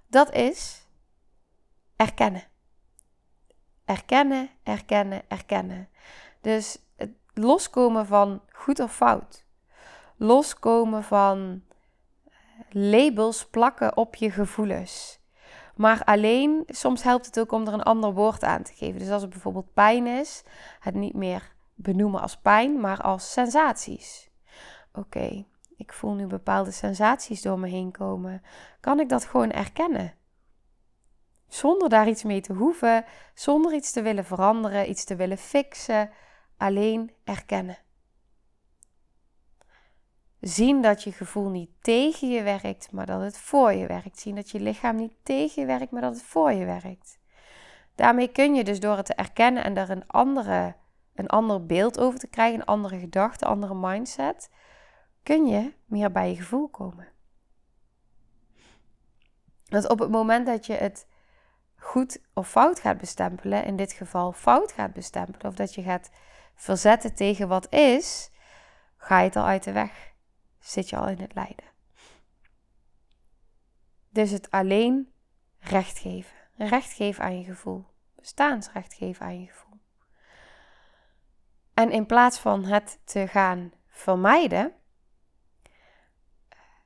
Dat 0.06 0.32
is 0.32 0.86
erkennen. 1.96 2.42
Erkennen, 3.84 4.50
erkennen, 4.62 5.22
erkennen. 5.28 5.88
Dus 6.40 6.78
het 6.96 7.10
loskomen 7.34 8.06
van 8.06 8.42
goed 8.52 8.80
of 8.80 8.94
fout. 8.94 9.44
Loskomen 10.16 11.04
van 11.04 11.62
labels 12.70 13.46
plakken 13.46 13.96
op 13.96 14.14
je 14.14 14.30
gevoelens. 14.30 15.20
Maar 15.76 16.04
alleen, 16.04 16.62
soms 16.66 17.02
helpt 17.02 17.26
het 17.26 17.40
ook 17.40 17.52
om 17.52 17.66
er 17.66 17.72
een 17.72 17.82
ander 17.82 18.12
woord 18.12 18.42
aan 18.44 18.62
te 18.62 18.72
geven. 18.74 18.98
Dus 18.98 19.10
als 19.10 19.22
het 19.22 19.30
bijvoorbeeld 19.30 19.72
pijn 19.72 20.06
is, 20.06 20.42
het 20.80 20.94
niet 20.94 21.14
meer 21.14 21.54
benoemen 21.74 22.20
als 22.20 22.36
pijn, 22.36 22.80
maar 22.80 23.00
als 23.00 23.32
sensaties. 23.32 24.30
Oké, 24.92 25.44
ik 25.76 25.92
voel 25.92 26.14
nu 26.14 26.26
bepaalde 26.26 26.70
sensaties 26.70 27.42
door 27.42 27.58
me 27.58 27.68
heen 27.68 27.90
komen. 27.90 28.42
Kan 28.80 29.00
ik 29.00 29.08
dat 29.08 29.24
gewoon 29.24 29.50
erkennen? 29.50 30.14
Zonder 31.48 31.88
daar 31.88 32.08
iets 32.08 32.22
mee 32.22 32.40
te 32.40 32.52
hoeven, 32.52 33.04
zonder 33.34 33.74
iets 33.74 33.92
te 33.92 34.02
willen 34.02 34.24
veranderen, 34.24 34.90
iets 34.90 35.04
te 35.04 35.16
willen 35.16 35.38
fixen, 35.38 36.10
alleen 36.56 37.12
erkennen. 37.24 37.78
Zien 40.40 40.82
dat 40.82 41.02
je 41.02 41.12
gevoel 41.12 41.48
niet 41.48 41.70
tegen 41.80 42.30
je 42.30 42.42
werkt, 42.42 42.92
maar 42.92 43.06
dat 43.06 43.20
het 43.20 43.38
voor 43.38 43.72
je 43.72 43.86
werkt. 43.86 44.20
Zien 44.20 44.34
dat 44.34 44.50
je 44.50 44.60
lichaam 44.60 44.96
niet 44.96 45.14
tegen 45.22 45.62
je 45.62 45.66
werkt, 45.66 45.90
maar 45.90 46.02
dat 46.02 46.14
het 46.14 46.22
voor 46.22 46.52
je 46.52 46.64
werkt. 46.64 47.18
Daarmee 47.94 48.28
kun 48.28 48.54
je 48.54 48.64
dus 48.64 48.80
door 48.80 48.96
het 48.96 49.06
te 49.06 49.14
erkennen 49.14 49.64
en 49.64 49.74
daar 49.74 49.88
een, 49.88 50.06
andere, 50.06 50.74
een 51.14 51.26
ander 51.26 51.66
beeld 51.66 51.98
over 51.98 52.18
te 52.18 52.28
krijgen, 52.28 52.60
een 52.60 52.66
andere 52.66 52.98
gedachte, 52.98 53.44
een 53.44 53.50
andere 53.50 53.74
mindset, 53.74 54.50
kun 55.22 55.46
je 55.46 55.72
meer 55.84 56.12
bij 56.12 56.28
je 56.30 56.36
gevoel 56.36 56.68
komen. 56.68 57.08
Want 59.64 59.88
op 59.88 59.98
het 59.98 60.10
moment 60.10 60.46
dat 60.46 60.66
je 60.66 60.72
het 60.72 61.06
goed 61.76 62.20
of 62.34 62.48
fout 62.48 62.80
gaat 62.80 62.98
bestempelen, 62.98 63.64
in 63.64 63.76
dit 63.76 63.92
geval 63.92 64.32
fout 64.32 64.72
gaat 64.72 64.92
bestempelen, 64.92 65.46
of 65.46 65.54
dat 65.54 65.74
je 65.74 65.82
gaat 65.82 66.10
verzetten 66.54 67.14
tegen 67.14 67.48
wat 67.48 67.72
is, 67.72 68.30
ga 68.96 69.18
je 69.18 69.24
het 69.24 69.36
al 69.36 69.44
uit 69.44 69.64
de 69.64 69.72
weg 69.72 70.07
zit 70.70 70.88
je 70.88 70.96
al 70.96 71.08
in 71.08 71.20
het 71.20 71.34
lijden. 71.34 71.66
Dus 74.08 74.30
het 74.30 74.50
alleen 74.50 75.12
recht 75.58 75.98
geven. 75.98 76.36
Recht 76.56 76.92
geven 76.92 77.24
aan 77.24 77.38
je 77.38 77.44
gevoel. 77.44 77.84
Bestaansrecht 78.14 78.94
geven 78.94 79.26
aan 79.26 79.40
je 79.40 79.46
gevoel. 79.46 79.80
En 81.74 81.90
in 81.90 82.06
plaats 82.06 82.38
van 82.38 82.64
het 82.64 83.00
te 83.04 83.26
gaan 83.26 83.72
vermijden, 83.88 84.72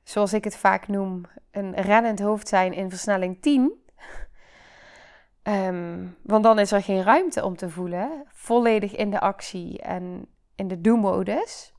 zoals 0.03 0.33
ik 0.33 0.43
het 0.43 0.57
vaak 0.57 0.87
noem, 0.87 1.25
een 1.51 1.75
rennend 1.75 2.19
hoofd 2.19 2.47
zijn 2.47 2.73
in 2.73 2.89
versnelling 2.89 3.41
10. 3.41 3.71
Ehm, 5.43 6.07
want 6.21 6.43
dan 6.43 6.59
is 6.59 6.71
er 6.71 6.83
geen 6.83 7.03
ruimte 7.03 7.43
om 7.43 7.55
te 7.55 7.69
voelen. 7.69 8.25
Volledig 8.27 8.95
in 8.95 9.09
de 9.09 9.19
actie 9.19 9.81
en 9.81 10.27
in 10.55 10.67
de 10.67 10.81
do-modus. 10.81 11.72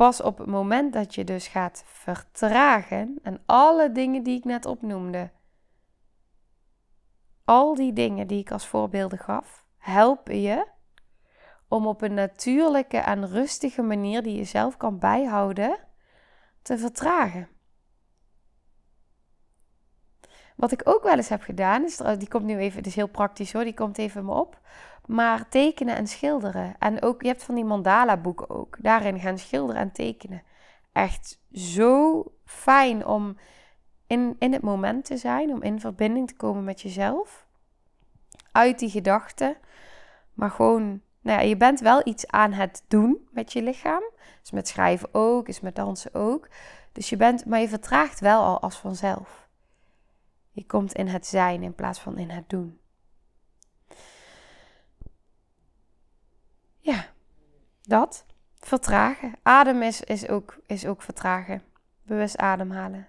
Pas 0.00 0.22
op 0.22 0.38
het 0.38 0.46
moment 0.46 0.92
dat 0.92 1.14
je 1.14 1.24
dus 1.24 1.48
gaat 1.48 1.82
vertragen 1.86 3.18
en 3.22 3.42
alle 3.46 3.92
dingen 3.92 4.22
die 4.22 4.38
ik 4.38 4.44
net 4.44 4.66
opnoemde, 4.66 5.30
al 7.44 7.74
die 7.74 7.92
dingen 7.92 8.26
die 8.26 8.38
ik 8.38 8.50
als 8.50 8.66
voorbeelden 8.66 9.18
gaf, 9.18 9.64
helpen 9.76 10.40
je 10.40 10.66
om 11.68 11.86
op 11.86 12.02
een 12.02 12.14
natuurlijke 12.14 12.96
en 12.96 13.28
rustige 13.28 13.82
manier 13.82 14.22
die 14.22 14.36
je 14.36 14.44
zelf 14.44 14.76
kan 14.76 14.98
bijhouden, 14.98 15.78
te 16.62 16.78
vertragen. 16.78 17.48
Wat 20.56 20.72
ik 20.72 20.80
ook 20.84 21.02
wel 21.02 21.16
eens 21.16 21.28
heb 21.28 21.42
gedaan, 21.42 21.84
is, 21.84 21.96
die 21.96 22.28
komt 22.28 22.44
nu 22.44 22.58
even, 22.58 22.78
het 22.78 22.86
is 22.86 22.94
heel 22.94 23.08
praktisch 23.08 23.52
hoor, 23.52 23.64
die 23.64 23.74
komt 23.74 23.98
even 23.98 24.24
me 24.24 24.32
op. 24.32 24.60
Maar 25.06 25.48
tekenen 25.48 25.96
en 25.96 26.06
schilderen. 26.06 26.74
En 26.78 27.02
ook, 27.02 27.22
je 27.22 27.28
hebt 27.28 27.44
van 27.44 27.54
die 27.54 27.64
mandala 27.64 28.16
boeken 28.16 28.50
ook. 28.50 28.76
Daarin 28.80 29.20
gaan 29.20 29.38
schilderen 29.38 29.80
en 29.80 29.92
tekenen. 29.92 30.42
Echt 30.92 31.40
zo 31.52 32.24
fijn 32.44 33.06
om 33.06 33.36
in, 34.06 34.36
in 34.38 34.52
het 34.52 34.62
moment 34.62 35.04
te 35.04 35.16
zijn, 35.16 35.50
om 35.50 35.62
in 35.62 35.80
verbinding 35.80 36.28
te 36.28 36.36
komen 36.36 36.64
met 36.64 36.80
jezelf. 36.80 37.46
Uit 38.52 38.78
die 38.78 38.90
gedachten. 38.90 39.56
Maar 40.34 40.50
gewoon, 40.50 41.00
nou 41.20 41.40
ja, 41.40 41.40
je 41.40 41.56
bent 41.56 41.80
wel 41.80 42.00
iets 42.04 42.26
aan 42.26 42.52
het 42.52 42.84
doen 42.88 43.28
met 43.30 43.52
je 43.52 43.62
lichaam. 43.62 44.02
Dus 44.40 44.50
met 44.50 44.68
schrijven 44.68 45.08
ook, 45.12 45.48
is 45.48 45.60
met 45.60 45.74
dansen 45.74 46.14
ook. 46.14 46.48
Dus 46.92 47.08
je 47.08 47.16
bent, 47.16 47.46
maar 47.46 47.60
je 47.60 47.68
vertraagt 47.68 48.20
wel 48.20 48.42
al 48.42 48.60
als 48.60 48.76
vanzelf. 48.76 49.48
Je 50.50 50.66
komt 50.66 50.92
in 50.92 51.06
het 51.06 51.26
zijn 51.26 51.62
in 51.62 51.74
plaats 51.74 52.00
van 52.00 52.18
in 52.18 52.30
het 52.30 52.48
doen. 52.48 52.80
Ja, 56.78 57.06
dat. 57.82 58.24
Vertragen. 58.58 59.34
Adem 59.42 59.82
is, 59.82 60.00
is, 60.00 60.28
ook, 60.28 60.58
is 60.66 60.86
ook 60.86 61.02
vertragen. 61.02 61.62
bewust 62.02 62.36
ademhalen. 62.36 63.08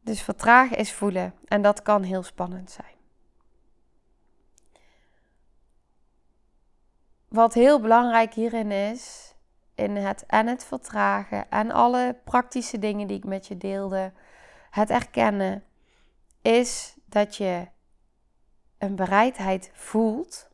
Dus 0.00 0.22
vertragen 0.22 0.76
is 0.76 0.92
voelen 0.92 1.34
en 1.44 1.62
dat 1.62 1.82
kan 1.82 2.02
heel 2.02 2.22
spannend 2.22 2.70
zijn. 2.70 2.94
Wat 7.28 7.54
heel 7.54 7.80
belangrijk 7.80 8.34
hierin 8.34 8.70
is, 8.70 9.34
in 9.74 9.96
het 9.96 10.26
en 10.26 10.46
het 10.46 10.64
vertragen 10.64 11.50
en 11.50 11.70
alle 11.70 12.16
praktische 12.24 12.78
dingen 12.78 13.06
die 13.06 13.16
ik 13.16 13.24
met 13.24 13.46
je 13.46 13.56
deelde, 13.56 14.12
het 14.70 14.90
erkennen, 14.90 15.64
is 16.42 16.96
dat 17.04 17.36
je 17.36 17.68
een 18.78 18.96
bereidheid 18.96 19.70
voelt 19.72 20.50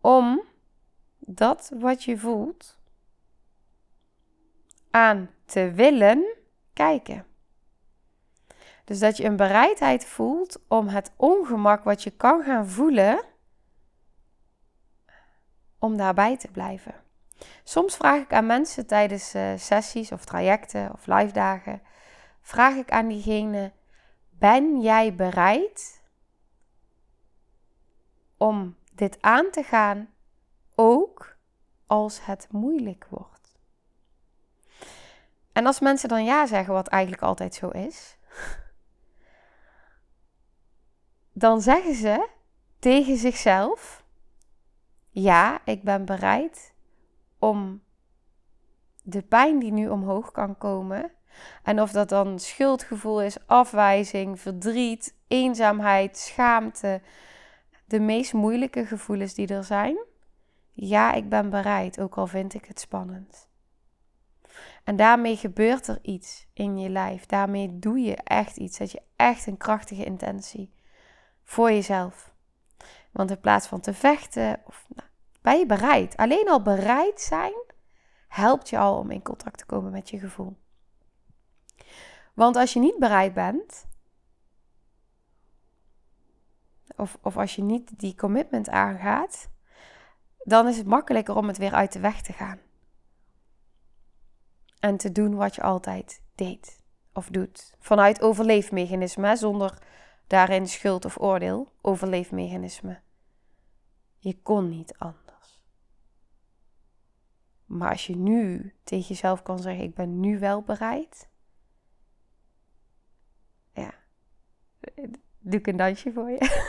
om 0.00 0.42
dat 1.18 1.72
wat 1.78 2.04
je 2.04 2.18
voelt 2.18 2.78
aan 4.90 5.30
te 5.44 5.72
willen 5.72 6.36
kijken. 6.72 7.26
Dus 8.84 8.98
dat 8.98 9.16
je 9.16 9.24
een 9.24 9.36
bereidheid 9.36 10.04
voelt 10.04 10.60
om 10.68 10.88
het 10.88 11.12
ongemak 11.16 11.84
wat 11.84 12.02
je 12.02 12.10
kan 12.10 12.42
gaan 12.42 12.68
voelen, 12.68 13.24
om 15.78 15.96
daarbij 15.96 16.36
te 16.36 16.48
blijven. 16.50 16.94
Soms 17.64 17.96
vraag 17.96 18.20
ik 18.20 18.32
aan 18.32 18.46
mensen 18.46 18.86
tijdens 18.86 19.34
uh, 19.34 19.52
sessies 19.56 20.12
of 20.12 20.24
trajecten 20.24 20.92
of 20.92 21.06
live 21.06 21.32
dagen, 21.32 21.82
vraag 22.40 22.74
ik 22.74 22.90
aan 22.90 23.08
diegene, 23.08 23.72
ben 24.30 24.80
jij 24.80 25.14
bereid 25.14 26.02
om 28.36 28.76
dit 29.00 29.16
aan 29.20 29.50
te 29.50 29.62
gaan, 29.62 30.08
ook 30.74 31.36
als 31.86 32.24
het 32.24 32.46
moeilijk 32.50 33.06
wordt? 33.08 33.58
En 35.52 35.66
als 35.66 35.80
mensen 35.80 36.08
dan 36.08 36.24
ja 36.24 36.46
zeggen, 36.46 36.74
wat 36.74 36.88
eigenlijk 36.88 37.22
altijd 37.22 37.54
zo 37.54 37.68
is, 37.68 38.16
dan 41.32 41.60
zeggen 41.60 41.94
ze 41.94 42.28
tegen 42.78 43.16
zichzelf: 43.16 44.04
Ja, 45.08 45.60
ik 45.64 45.82
ben 45.82 46.04
bereid 46.04 46.74
om 47.38 47.82
de 49.02 49.22
pijn 49.22 49.58
die 49.58 49.72
nu 49.72 49.88
omhoog 49.88 50.30
kan 50.30 50.58
komen. 50.58 51.12
En 51.62 51.80
of 51.80 51.90
dat 51.90 52.08
dan 52.08 52.38
schuldgevoel 52.38 53.22
is, 53.22 53.46
afwijzing, 53.46 54.40
verdriet, 54.40 55.14
eenzaamheid, 55.28 56.18
schaamte, 56.18 57.00
de 57.90 58.00
meest 58.00 58.32
moeilijke 58.32 58.86
gevoelens 58.86 59.34
die 59.34 59.46
er 59.46 59.64
zijn. 59.64 60.04
Ja, 60.72 61.12
ik 61.12 61.28
ben 61.28 61.50
bereid, 61.50 62.00
ook 62.00 62.16
al 62.16 62.26
vind 62.26 62.54
ik 62.54 62.64
het 62.64 62.80
spannend. 62.80 63.48
En 64.84 64.96
daarmee 64.96 65.36
gebeurt 65.36 65.86
er 65.86 65.98
iets 66.02 66.46
in 66.52 66.78
je 66.78 66.88
lijf. 66.88 67.26
Daarmee 67.26 67.78
doe 67.78 67.98
je 67.98 68.16
echt 68.16 68.56
iets. 68.56 68.78
Dat 68.78 68.90
je 68.90 69.02
echt 69.16 69.46
een 69.46 69.56
krachtige 69.56 70.04
intentie 70.04 70.74
voor 71.44 71.70
jezelf. 71.70 72.34
Want 73.10 73.30
in 73.30 73.40
plaats 73.40 73.66
van 73.66 73.80
te 73.80 73.94
vechten, 73.94 74.60
of, 74.66 74.86
nou, 74.88 75.08
ben 75.42 75.58
je 75.58 75.66
bereid. 75.66 76.16
Alleen 76.16 76.48
al 76.48 76.62
bereid 76.62 77.20
zijn 77.20 77.52
helpt 78.28 78.68
je 78.68 78.78
al 78.78 78.98
om 78.98 79.10
in 79.10 79.22
contact 79.22 79.58
te 79.58 79.66
komen 79.66 79.92
met 79.92 80.10
je 80.10 80.18
gevoel. 80.18 80.56
Want 82.34 82.56
als 82.56 82.72
je 82.72 82.80
niet 82.80 82.98
bereid 82.98 83.34
bent, 83.34 83.86
of, 87.00 87.18
of 87.22 87.36
als 87.36 87.56
je 87.56 87.62
niet 87.62 87.98
die 87.98 88.14
commitment 88.14 88.68
aangaat, 88.68 89.48
dan 90.38 90.68
is 90.68 90.76
het 90.76 90.86
makkelijker 90.86 91.36
om 91.36 91.46
het 91.46 91.58
weer 91.58 91.72
uit 91.72 91.92
de 91.92 92.00
weg 92.00 92.22
te 92.22 92.32
gaan. 92.32 92.58
En 94.80 94.96
te 94.96 95.12
doen 95.12 95.34
wat 95.34 95.54
je 95.54 95.62
altijd 95.62 96.22
deed 96.34 96.80
of 97.12 97.28
doet. 97.28 97.74
Vanuit 97.78 98.22
overleefmechanisme, 98.22 99.36
zonder 99.36 99.78
daarin 100.26 100.68
schuld 100.68 101.04
of 101.04 101.18
oordeel, 101.18 101.72
overleefmechanisme. 101.80 103.00
Je 104.18 104.42
kon 104.42 104.68
niet 104.68 104.94
anders. 104.98 105.64
Maar 107.64 107.90
als 107.90 108.06
je 108.06 108.16
nu 108.16 108.74
tegen 108.84 109.08
jezelf 109.08 109.42
kan 109.42 109.58
zeggen: 109.58 109.84
Ik 109.84 109.94
ben 109.94 110.20
nu 110.20 110.38
wel 110.38 110.62
bereid. 110.62 111.28
Ja, 113.72 113.94
doe 115.40 115.58
ik 115.58 115.66
een 115.66 115.76
dansje 115.76 116.12
voor 116.12 116.30
je. 116.30 116.68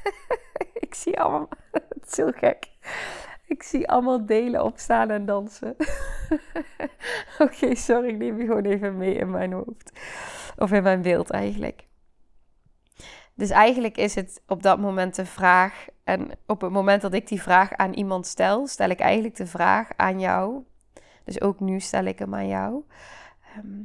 ik 0.86 0.94
zie 0.94 1.20
allemaal, 1.20 1.48
het 1.72 2.06
is 2.06 2.16
heel 2.16 2.32
gek. 2.32 2.70
Ik 3.46 3.62
zie 3.62 3.88
allemaal 3.88 4.26
delen 4.26 4.64
opstaan 4.64 5.10
en 5.10 5.26
dansen. 5.26 5.76
Oké, 7.38 7.74
sorry, 7.74 8.08
ik 8.08 8.18
neem 8.18 8.38
je 8.38 8.46
gewoon 8.46 8.64
even 8.64 8.96
mee 8.96 9.14
in 9.14 9.30
mijn 9.30 9.52
hoofd. 9.52 9.92
Of 10.56 10.72
in 10.72 10.82
mijn 10.82 11.02
beeld 11.02 11.30
eigenlijk. 11.30 11.86
Dus 13.34 13.50
eigenlijk 13.50 13.96
is 13.96 14.14
het 14.14 14.42
op 14.46 14.62
dat 14.62 14.78
moment 14.78 15.14
de 15.14 15.26
vraag. 15.26 15.86
En 16.04 16.30
op 16.46 16.60
het 16.60 16.70
moment 16.70 17.02
dat 17.02 17.14
ik 17.14 17.28
die 17.28 17.42
vraag 17.42 17.72
aan 17.72 17.92
iemand 17.92 18.26
stel, 18.26 18.66
stel 18.66 18.88
ik 18.88 19.00
eigenlijk 19.00 19.36
de 19.36 19.46
vraag 19.46 19.88
aan 19.96 20.20
jou. 20.20 20.64
Dus 21.24 21.40
ook 21.40 21.60
nu 21.60 21.80
stel 21.80 22.04
ik 22.04 22.18
hem 22.18 22.34
aan 22.34 22.48
jou. 22.48 22.84
Ehm, 23.56 23.82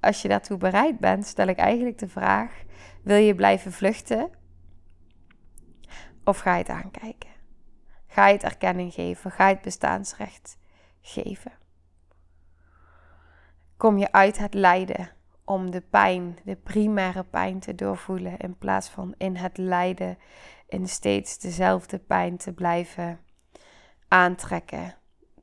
als 0.00 0.22
je 0.22 0.28
daartoe 0.28 0.56
bereid 0.56 0.98
bent, 0.98 1.26
stel 1.26 1.46
ik 1.46 1.58
eigenlijk 1.58 1.98
de 1.98 2.08
vraag: 2.08 2.62
wil 3.02 3.16
je 3.16 3.34
blijven 3.34 3.72
vluchten? 3.72 4.30
Of 6.24 6.38
ga 6.38 6.52
je 6.52 6.58
het 6.58 6.68
aankijken? 6.68 7.30
Ga 8.06 8.26
je 8.26 8.32
het 8.32 8.42
erkenning 8.42 8.94
geven? 8.94 9.30
Ga 9.30 9.48
je 9.48 9.54
het 9.54 9.62
bestaansrecht 9.62 10.58
geven? 11.00 11.52
Kom 13.76 13.98
je 13.98 14.12
uit 14.12 14.38
het 14.38 14.54
lijden 14.54 15.10
om 15.44 15.70
de 15.70 15.80
pijn, 15.80 16.38
de 16.44 16.56
primaire 16.56 17.24
pijn 17.24 17.60
te 17.60 17.74
doorvoelen, 17.74 18.38
in 18.38 18.58
plaats 18.58 18.88
van 18.88 19.14
in 19.18 19.36
het 19.36 19.58
lijden, 19.58 20.18
in 20.68 20.88
steeds 20.88 21.38
dezelfde 21.38 21.98
pijn 21.98 22.36
te 22.36 22.52
blijven 22.52 23.20
aantrekken, 24.08 24.94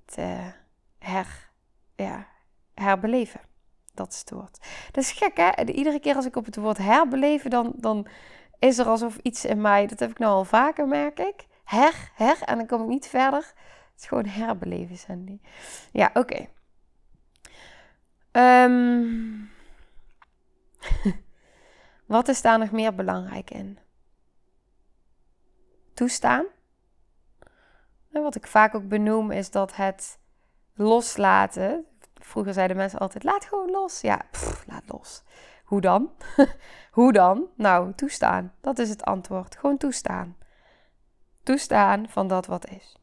te 0.05 0.51
her, 0.99 1.49
ja, 1.95 2.27
herbeleven. 2.73 3.48
Dat 3.93 4.13
is 4.13 4.19
het 4.19 4.29
woord. 4.29 4.59
Dat 4.91 5.03
is 5.03 5.11
gek, 5.11 5.37
hè? 5.37 5.63
Iedere 5.63 5.99
keer 5.99 6.15
als 6.15 6.25
ik 6.25 6.35
op 6.35 6.45
het 6.45 6.55
woord 6.55 6.77
herbeleven, 6.77 7.49
dan, 7.49 7.73
dan 7.75 8.07
is 8.59 8.77
er 8.77 8.85
alsof 8.85 9.17
iets 9.17 9.45
in 9.45 9.61
mij, 9.61 9.87
dat 9.87 9.99
heb 9.99 10.09
ik 10.09 10.19
nou 10.19 10.31
al 10.31 10.45
vaker, 10.45 10.87
merk 10.87 11.19
ik. 11.19 11.47
Her, 11.63 12.11
her, 12.13 12.41
en 12.41 12.57
dan 12.57 12.67
kom 12.67 12.81
ik 12.81 12.87
niet 12.87 13.07
verder. 13.07 13.53
Het 13.91 14.01
is 14.01 14.07
gewoon 14.07 14.25
herbeleven, 14.25 14.97
Sandy. 14.97 15.39
Ja, 15.91 16.09
oké. 16.13 16.47
Ehm, 18.31 19.45
wat 22.05 22.27
is 22.27 22.41
daar 22.41 22.59
nog 22.59 22.71
meer 22.71 22.95
belangrijk 22.95 23.51
in? 23.51 23.79
Toestaan. 25.93 26.45
En 28.11 28.21
wat 28.21 28.35
ik 28.35 28.47
vaak 28.47 28.75
ook 28.75 28.87
benoem 28.87 29.31
is 29.31 29.51
dat 29.51 29.75
het 29.75 30.19
loslaten. 30.73 31.85
Vroeger 32.29 32.53
zeiden 32.53 32.77
mensen 32.77 32.99
altijd: 32.99 33.23
laat 33.23 33.45
gewoon 33.45 33.69
los. 33.69 34.01
Ja, 34.01 34.21
laat 34.67 34.83
los. 34.85 35.23
Hoe 35.63 35.81
dan? 35.81 36.11
Hoe 36.91 37.13
dan? 37.13 37.47
Nou, 37.55 37.93
toestaan. 37.93 38.53
Dat 38.61 38.79
is 38.79 38.89
het 38.89 39.03
antwoord. 39.03 39.57
Gewoon 39.57 39.77
toestaan. 39.77 40.37
Toestaan 41.43 42.09
van 42.09 42.27
dat 42.27 42.45
wat 42.45 42.67
is. 42.67 42.97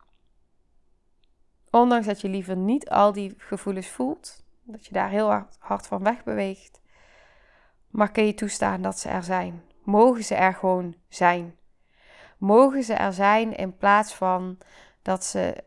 Ondanks 1.71 2.07
dat 2.07 2.21
je 2.21 2.29
liever 2.29 2.57
niet 2.57 2.89
al 2.89 3.13
die 3.13 3.35
gevoelens 3.39 3.89
voelt, 3.89 4.45
dat 4.63 4.87
je 4.87 4.93
daar 4.93 5.09
heel 5.09 5.47
hard, 5.59 5.87
van 5.87 6.03
weg 6.03 6.25
beweegt, 6.25 6.81
maar 7.89 8.13
kun 8.13 8.27
je 8.27 8.35
toestaan 8.35 8.83
dat 8.83 8.99
ze 8.99 9.09
er 9.09 9.23
zijn? 9.23 9.63
Mogen 9.85 10.25
ze 10.25 10.35
er 10.35 10.55
gewoon 10.55 10.95
zijn? 11.09 11.57
Mogen 12.39 12.83
ze 12.83 12.95
er 12.95 13.13
zijn 13.13 13.57
in 13.57 13.77
plaats 13.77 14.15
van 14.15 14.59
dat 15.03 15.25
ze 15.25 15.65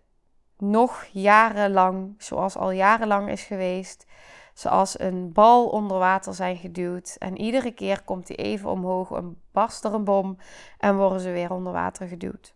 nog 0.59 1.05
jarenlang, 1.11 2.15
zoals 2.17 2.55
al 2.55 2.71
jarenlang 2.71 3.29
is 3.29 3.43
geweest, 3.43 4.05
zoals 4.53 4.99
een 4.99 5.31
bal 5.33 5.69
onder 5.69 5.97
water 5.97 6.33
zijn 6.33 6.57
geduwd. 6.57 7.15
En 7.19 7.37
iedere 7.37 7.71
keer 7.71 8.03
komt 8.03 8.27
die 8.27 8.35
even 8.35 8.69
omhoog 8.69 9.11
en 9.11 9.41
barst 9.51 9.83
er 9.83 9.93
een 9.93 10.03
bom 10.03 10.37
en 10.77 10.97
worden 10.97 11.19
ze 11.19 11.31
weer 11.31 11.51
onder 11.51 11.73
water 11.73 12.07
geduwd. 12.07 12.55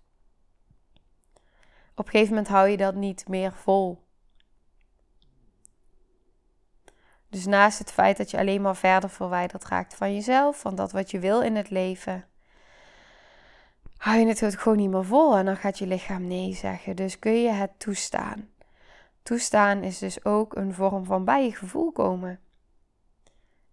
Op 1.96 2.06
een 2.06 2.12
gegeven 2.12 2.34
moment 2.34 2.48
hou 2.48 2.68
je 2.68 2.78
dat 2.78 2.96
niet 2.96 3.28
meer 3.28 3.54
vol. 3.54 4.04
Dus 7.30 7.46
naast 7.46 7.80
het 7.80 7.92
feit 7.92 8.18
dat 8.18 8.32
je 8.32 8.38
alleen 8.38 8.62
maar 8.62 8.76
verder 8.76 9.10
verwijderd 9.10 9.66
raakt 9.66 9.96
van 9.96 10.14
jezelf, 10.14 10.60
van 10.60 10.76
dat 10.76 10.92
wat 10.92 11.12
je 11.12 11.20
wil 11.20 11.42
in 11.42 11.56
het 11.56 11.70
leven, 11.70 12.26
hou 14.04 14.20
je 14.20 14.26
het 14.26 14.60
gewoon 14.60 14.78
niet 14.78 14.90
meer 14.90 15.06
vol 15.06 15.38
en 15.38 15.46
dan 15.46 15.58
gaat 15.58 15.78
je 15.78 15.88
lichaam 15.88 16.28
nee 16.28 16.54
zeggen. 16.54 16.96
Dus 16.96 17.20
kun 17.20 17.42
je 17.42 17.50
het 17.50 17.80
toestaan. 17.80 18.50
Toestaan 19.22 19.84
is 19.84 20.00
dus 20.00 20.26
ook 20.26 20.56
een 20.56 20.74
vorm 20.74 21.06
van 21.06 21.26
bij 21.26 21.46
je 21.46 21.56
gevoel 21.56 21.92
komen, 21.92 22.40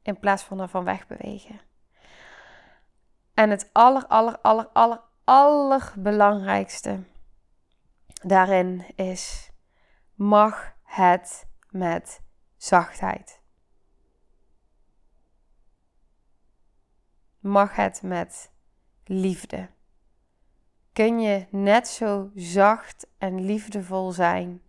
in 0.02 0.18
plaats 0.18 0.42
van 0.42 0.60
ervan 0.60 0.84
wegbewegen. 0.84 1.60
En 3.34 3.50
het 3.50 3.70
aller, 3.72 4.06
aller, 4.06 4.38
aller, 4.40 4.68
aller, 4.72 5.00
allerbelangrijkste 5.24 7.02
daarin 8.22 8.84
is 8.94 9.50
mag 10.14 10.74
het 10.82 11.48
met 11.70 12.22
zachtheid. 12.56 13.42
Mag 17.38 17.76
het 17.76 18.02
met 18.02 18.52
liefde. 19.04 19.68
Kun 20.92 21.20
je 21.20 21.46
net 21.50 21.88
zo 21.88 22.30
zacht 22.34 23.06
en 23.18 23.44
liefdevol 23.44 24.12
zijn 24.12 24.62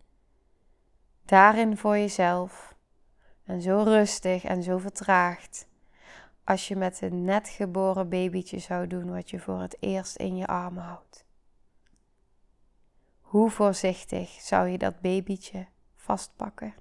daarin 1.26 1.78
voor 1.78 1.98
jezelf 1.98 2.76
en 3.44 3.62
zo 3.62 3.84
rustig 3.84 4.44
en 4.44 4.64
zo 4.64 4.78
vertraagd 4.78 5.68
als 6.44 6.68
je 6.68 6.76
met 6.76 7.02
een 7.02 7.24
net 7.24 7.50
geboren 7.50 8.10
babytje 8.10 8.60
zou 8.60 8.88
doen 8.88 9.12
wat 9.12 9.30
je 9.30 9.40
voor 9.40 9.62
het 9.62 9.78
eerst 9.80 10.16
in 10.16 10.36
je 10.36 10.48
armen 10.48 10.84
houdt. 10.84 11.26
Hoe 13.22 13.50
voorzichtig 13.50 14.30
zou 14.30 14.68
je 14.68 14.78
dat 14.78 15.02
babytje 15.02 15.68
vastpakken? 15.96 16.74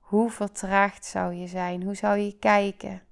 Hoe 0.00 0.30
vertraagd 0.30 1.04
zou 1.04 1.34
je 1.34 1.46
zijn? 1.46 1.82
Hoe 1.82 1.94
zou 1.94 2.18
je 2.18 2.38
kijken? 2.38 3.02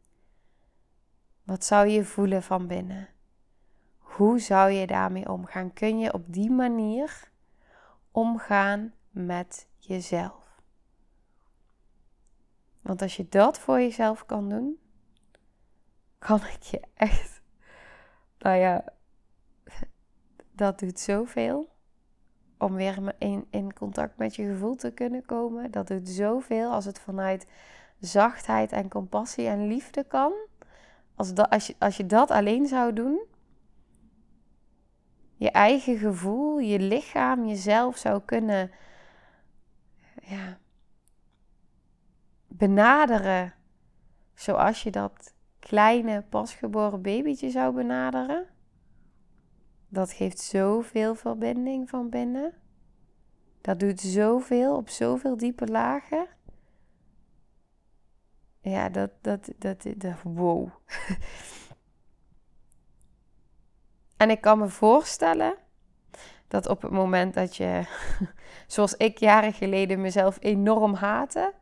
Wat 1.42 1.64
zou 1.64 1.86
je 1.86 2.04
voelen 2.04 2.42
van 2.42 2.66
binnen? 2.66 3.08
Hoe 4.16 4.38
zou 4.38 4.70
je 4.70 4.86
daarmee 4.86 5.28
omgaan? 5.28 5.72
Kun 5.72 5.98
je 5.98 6.12
op 6.12 6.32
die 6.32 6.50
manier 6.50 7.30
omgaan 8.10 8.92
met 9.10 9.68
jezelf? 9.78 10.60
Want 12.80 13.02
als 13.02 13.16
je 13.16 13.28
dat 13.28 13.58
voor 13.58 13.80
jezelf 13.80 14.26
kan 14.26 14.48
doen, 14.48 14.78
kan 16.18 16.36
ik 16.38 16.62
je 16.62 16.82
echt. 16.94 17.40
Nou 18.38 18.56
ja, 18.56 18.84
dat 20.52 20.78
doet 20.78 21.00
zoveel. 21.00 21.70
Om 22.58 22.74
weer 22.74 23.14
in, 23.18 23.46
in 23.50 23.72
contact 23.72 24.16
met 24.16 24.34
je 24.34 24.46
gevoel 24.46 24.74
te 24.74 24.90
kunnen 24.90 25.24
komen. 25.24 25.70
Dat 25.70 25.86
doet 25.86 26.08
zoveel 26.08 26.70
als 26.70 26.84
het 26.84 27.00
vanuit 27.00 27.46
zachtheid 27.98 28.72
en 28.72 28.88
compassie 28.88 29.46
en 29.46 29.66
liefde 29.66 30.04
kan. 30.04 30.32
Als, 31.14 31.34
als, 31.34 31.66
je, 31.66 31.74
als 31.78 31.96
je 31.96 32.06
dat 32.06 32.30
alleen 32.30 32.66
zou 32.66 32.92
doen, 32.92 33.30
je 35.42 35.50
eigen 35.50 35.98
gevoel, 35.98 36.58
je 36.58 36.78
lichaam, 36.78 37.46
jezelf 37.46 37.96
zou 37.96 38.22
kunnen 38.24 38.70
ja, 40.22 40.58
benaderen 42.48 43.54
zoals 44.34 44.82
je 44.82 44.90
dat 44.90 45.34
kleine 45.58 46.22
pasgeboren 46.22 47.02
babytje 47.02 47.50
zou 47.50 47.74
benaderen. 47.74 48.46
Dat 49.88 50.12
geeft 50.12 50.38
zoveel 50.38 51.14
verbinding 51.14 51.88
van 51.88 52.10
binnen. 52.10 52.54
Dat 53.60 53.80
doet 53.80 54.00
zoveel 54.00 54.76
op 54.76 54.88
zoveel 54.88 55.36
diepe 55.36 55.66
lagen. 55.66 56.26
Ja, 58.60 58.88
dat, 58.88 59.10
dat, 59.20 59.52
dat, 59.58 59.86
dat, 59.96 60.22
wow. 60.22 60.68
en 64.22 64.30
ik 64.30 64.40
kan 64.40 64.58
me 64.58 64.68
voorstellen 64.68 65.54
dat 66.48 66.68
op 66.68 66.82
het 66.82 66.90
moment 66.90 67.34
dat 67.34 67.56
je, 67.56 67.82
zoals 68.66 68.94
ik 68.94 69.18
jaren 69.18 69.52
geleden 69.52 70.00
mezelf 70.00 70.36
enorm 70.40 70.94
haatte, 70.94 71.52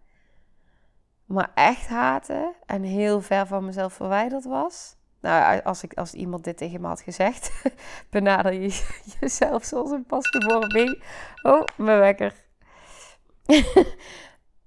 maar 1.24 1.50
echt 1.54 1.86
haatte 1.86 2.54
en 2.66 2.82
heel 2.82 3.20
ver 3.20 3.46
van 3.46 3.64
mezelf 3.64 3.92
verwijderd 3.92 4.44
was. 4.44 4.96
Nou, 5.20 5.62
als, 5.62 5.82
ik, 5.82 5.94
als 5.94 6.12
iemand 6.12 6.44
dit 6.44 6.56
tegen 6.56 6.80
me 6.80 6.86
had 6.86 7.00
gezegd, 7.00 7.62
benader 8.10 8.52
je 8.52 8.84
jezelf 9.20 9.64
zoals 9.64 9.90
een 9.90 10.06
pasgeboren 10.06 10.68
baby. 10.68 11.00
Oh, 11.42 11.64
mijn 11.76 11.98
wekker. 11.98 12.34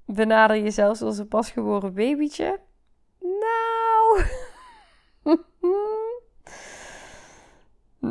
benader 0.06 0.58
jezelf 0.58 0.98
zoals 0.98 1.18
een 1.18 1.28
pasgeboren 1.28 1.94
babytje. 1.94 2.60
Nou. 3.20 4.24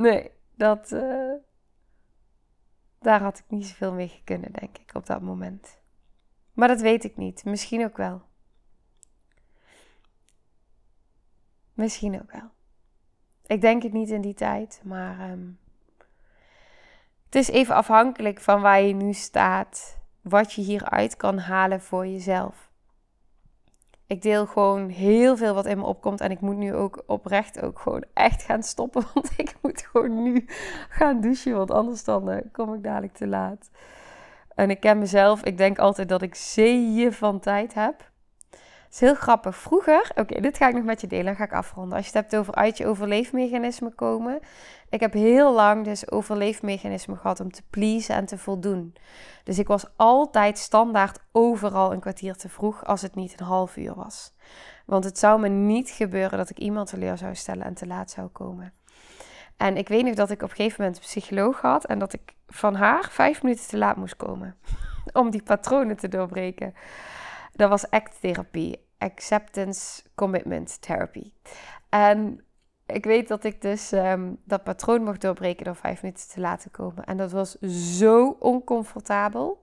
Nee, 0.03 0.31
dat. 0.55 0.93
Uh, 0.93 1.33
daar 2.99 3.23
had 3.23 3.39
ik 3.39 3.45
niet 3.49 3.67
zoveel 3.67 3.93
mee 3.93 4.21
kunnen, 4.25 4.53
denk 4.53 4.79
ik, 4.79 4.95
op 4.95 5.07
dat 5.07 5.21
moment. 5.21 5.81
Maar 6.53 6.69
dat 6.69 6.81
weet 6.81 7.05
ik 7.05 7.17
niet. 7.17 7.45
Misschien 7.45 7.85
ook 7.85 7.97
wel. 7.97 8.23
Misschien 11.75 12.21
ook 12.21 12.33
wel. 12.33 12.51
Ik 13.47 13.61
denk 13.61 13.83
het 13.83 13.93
niet 13.93 14.11
in 14.11 14.21
die 14.21 14.35
tijd, 14.35 14.81
maar 14.85 15.31
um, 15.31 15.59
het 17.25 17.35
is 17.35 17.49
even 17.49 17.75
afhankelijk 17.75 18.41
van 18.41 18.61
waar 18.61 18.83
je 18.83 18.95
nu 18.95 19.13
staat, 19.13 20.01
wat 20.21 20.53
je 20.53 20.63
hieruit 20.63 21.17
kan 21.17 21.39
halen 21.39 21.81
voor 21.81 22.07
jezelf. 22.07 22.72
Ik 24.13 24.23
deel 24.23 24.47
gewoon 24.47 24.89
heel 24.89 25.37
veel 25.37 25.55
wat 25.55 25.67
in 25.67 25.79
me 25.79 25.85
opkomt 25.85 26.21
en 26.21 26.31
ik 26.31 26.41
moet 26.41 26.57
nu 26.57 26.75
ook 26.75 27.03
oprecht 27.07 27.63
ook 27.63 27.79
gewoon 27.79 28.05
echt 28.15 28.43
gaan 28.43 28.63
stoppen, 28.63 29.05
want 29.15 29.31
ik 29.37 29.55
moet 29.63 29.81
gewoon 29.81 30.23
nu 30.23 30.45
gaan 30.89 31.21
douchen, 31.21 31.57
want 31.57 31.71
anders 31.71 32.05
dan 32.05 32.31
uh, 32.31 32.37
kom 32.53 32.75
ik 32.75 32.83
dadelijk 32.83 33.13
te 33.15 33.27
laat. 33.27 33.71
En 34.55 34.71
ik 34.71 34.81
ken 34.81 34.99
mezelf, 34.99 35.43
ik 35.43 35.57
denk 35.57 35.79
altijd 35.79 36.09
dat 36.09 36.23
ik 36.23 36.35
zeeën 36.35 37.13
van 37.13 37.41
tijd 37.41 37.75
heb 37.75 38.11
is 38.93 39.01
heel 39.01 39.15
grappig. 39.15 39.57
Vroeger, 39.57 40.11
oké, 40.15 40.41
dit 40.41 40.57
ga 40.57 40.69
ik 40.69 40.75
nog 40.75 40.85
met 40.85 41.01
je 41.01 41.07
delen, 41.07 41.25
dan 41.25 41.37
ga 41.37 41.45
ik 41.45 41.53
afronden. 41.53 41.97
Als 41.97 42.07
je 42.07 42.13
het 42.13 42.21
hebt 42.21 42.37
over 42.37 42.55
uit 42.55 42.79
je 42.79 42.87
overleefmechanisme 42.87 43.91
komen. 43.91 44.41
Ik 44.89 45.01
heb 45.01 45.13
heel 45.13 45.53
lang 45.53 45.85
dus 45.85 46.11
overleefmechanisme 46.11 47.17
gehad 47.17 47.41
om 47.41 47.53
te 47.53 47.63
pleasen 47.71 48.15
en 48.15 48.27
te 48.27 48.39
voldoen. 48.39 48.95
Dus 49.45 49.59
ik 49.59 49.67
was 49.67 49.87
altijd 49.97 50.59
standaard 50.59 51.19
overal 51.33 51.93
een 51.93 52.01
kwartier 52.01 52.37
te 52.37 52.49
vroeg 52.49 52.85
als 52.85 53.03
het 53.03 53.15
niet 53.15 53.41
een 53.41 53.47
half 53.47 53.77
uur 53.77 53.95
was. 53.95 54.35
Want 54.87 55.05
het 55.05 55.19
zou 55.19 55.41
me 55.41 55.49
niet 55.49 55.91
gebeuren 55.91 56.39
dat 56.39 56.51
ik 56.51 56.59
iemand 56.59 56.89
teleur 56.89 57.19
zou 57.19 57.35
stellen 57.35 57.65
en 57.65 57.75
te 57.75 57.87
laat 57.87 58.11
zou 58.11 58.29
komen. 58.29 58.73
En 59.57 59.77
ik 59.77 59.89
weet 59.89 60.05
nog 60.05 60.15
dat 60.15 60.31
ik 60.31 60.43
op 60.43 60.51
een 60.51 60.57
gegeven 60.57 60.81
moment 60.81 60.99
een 60.99 61.07
psycholoog 61.07 61.61
had 61.61 61.85
en 61.85 61.99
dat 61.99 62.13
ik 62.13 62.35
van 62.47 62.75
haar 62.75 63.09
vijf 63.11 63.43
minuten 63.43 63.69
te 63.69 63.79
laat 63.79 63.97
moest 63.97 64.17
komen. 64.17 64.57
Om 65.13 65.31
die 65.31 65.43
patronen 65.43 65.97
te 65.97 66.09
doorbreken. 66.09 66.75
Dat 67.53 67.69
was 67.69 67.91
ACT-therapie, 67.91 68.87
Acceptance 68.99 70.03
Commitment 70.15 70.83
Therapy. 70.83 71.33
En 71.89 72.45
ik 72.87 73.05
weet 73.05 73.29
dat 73.29 73.45
ik 73.45 73.63
dus 73.63 73.93
um, 73.93 74.39
dat 74.45 74.65
patroon 74.65 75.03
mocht 75.03 75.21
doorbreken 75.21 75.65
door 75.65 75.77
vijf 75.77 76.03
minuten 76.03 76.29
te 76.29 76.41
laten 76.41 76.71
komen. 76.71 77.05
En 77.05 77.17
dat 77.17 77.33
was 77.33 77.59
zo 77.99 78.37
oncomfortabel. 78.39 79.63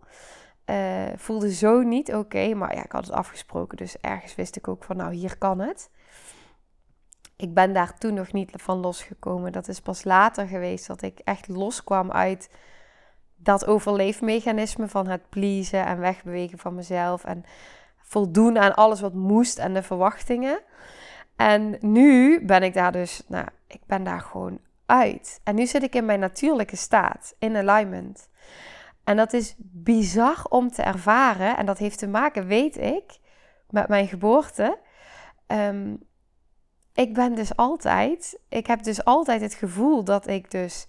Uh, 0.66 1.08
voelde 1.16 1.54
zo 1.54 1.82
niet 1.82 2.14
oké, 2.14 2.54
maar 2.54 2.76
ja, 2.76 2.84
ik 2.84 2.92
had 2.92 3.06
het 3.06 3.14
afgesproken. 3.14 3.78
Dus 3.78 4.00
ergens 4.02 4.36
wist 4.36 4.56
ik 4.56 4.68
ook 4.68 4.84
van, 4.84 4.98
nou, 4.98 5.14
hier 5.14 5.38
kan 5.38 5.60
het. 5.60 5.90
Ik 7.36 7.54
ben 7.54 7.74
daar 7.74 7.98
toen 7.98 8.14
nog 8.14 8.32
niet 8.32 8.52
van 8.56 8.78
losgekomen. 8.78 9.52
Dat 9.52 9.68
is 9.68 9.80
pas 9.80 10.04
later 10.04 10.48
geweest 10.48 10.88
dat 10.88 11.02
ik 11.02 11.20
echt 11.20 11.48
loskwam 11.48 12.12
uit 12.12 12.50
dat 13.36 13.66
overleefmechanisme 13.66 14.88
van 14.88 15.08
het 15.08 15.30
pleasen 15.30 15.86
en 15.86 16.00
wegbewegen 16.00 16.58
van 16.58 16.76
mezelf. 16.76 17.24
En 17.24 17.44
voldoen 18.10 18.60
aan 18.60 18.76
alles 18.76 19.02
wat 19.02 19.14
moest 19.14 19.58
en 19.58 19.74
de 19.74 19.84
verwachtingen. 19.84 20.60
En 21.36 21.78
nu 21.80 22.46
ben 22.46 22.64
ik 22.64 22.74
daar 22.74 22.92
dus, 22.92 23.24
nou, 23.28 23.48
ik 23.68 23.82
ben 23.86 24.04
daar 24.04 24.22
gewoon 24.22 24.60
uit. 24.86 25.40
En 25.44 25.56
nu 25.56 25.66
zit 25.66 25.84
ik 25.84 25.96
in 25.96 26.06
mijn 26.06 26.20
natuurlijke 26.20 26.76
staat, 26.76 27.36
in 27.40 27.56
alignment. 27.56 28.30
En 29.04 29.18
dat 29.18 29.34
is 29.34 29.56
bizar 29.58 30.46
om 30.50 30.72
te 30.72 30.82
ervaren. 30.82 31.58
En 31.58 31.66
dat 31.66 31.78
heeft 31.78 32.00
te 32.00 32.08
maken, 32.08 32.48
weet 32.48 32.78
ik, 32.78 33.20
met 33.70 33.88
mijn 33.88 34.08
geboorte. 34.08 34.80
Ehm, 35.48 35.96
ik 36.94 37.14
ben 37.14 37.36
dus 37.36 37.56
altijd, 37.56 38.40
ik 38.50 38.68
heb 38.68 38.84
dus 38.84 39.04
altijd 39.04 39.42
het 39.42 39.54
gevoel 39.54 40.04
dat 40.04 40.28
ik 40.28 40.52
dus 40.52 40.88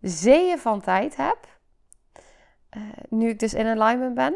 zeeën 0.00 0.58
van 0.58 0.80
tijd 0.80 1.16
heb. 1.16 1.38
Uh, 2.76 2.82
nu 3.08 3.28
ik 3.28 3.38
dus 3.38 3.54
in 3.54 3.66
alignment 3.66 4.14
ben. 4.14 4.34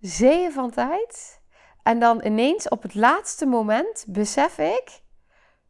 Zeeën 0.00 0.52
van 0.52 0.70
tijd 0.70 1.42
en 1.84 1.98
dan 1.98 2.24
ineens 2.24 2.68
op 2.68 2.82
het 2.82 2.94
laatste 2.94 3.46
moment 3.46 4.04
besef 4.08 4.58
ik: 4.58 5.00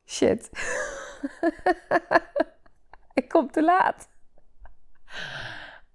shit, 0.06 0.50
ik 3.20 3.28
kom 3.28 3.50
te 3.50 3.62
laat. 3.62 4.08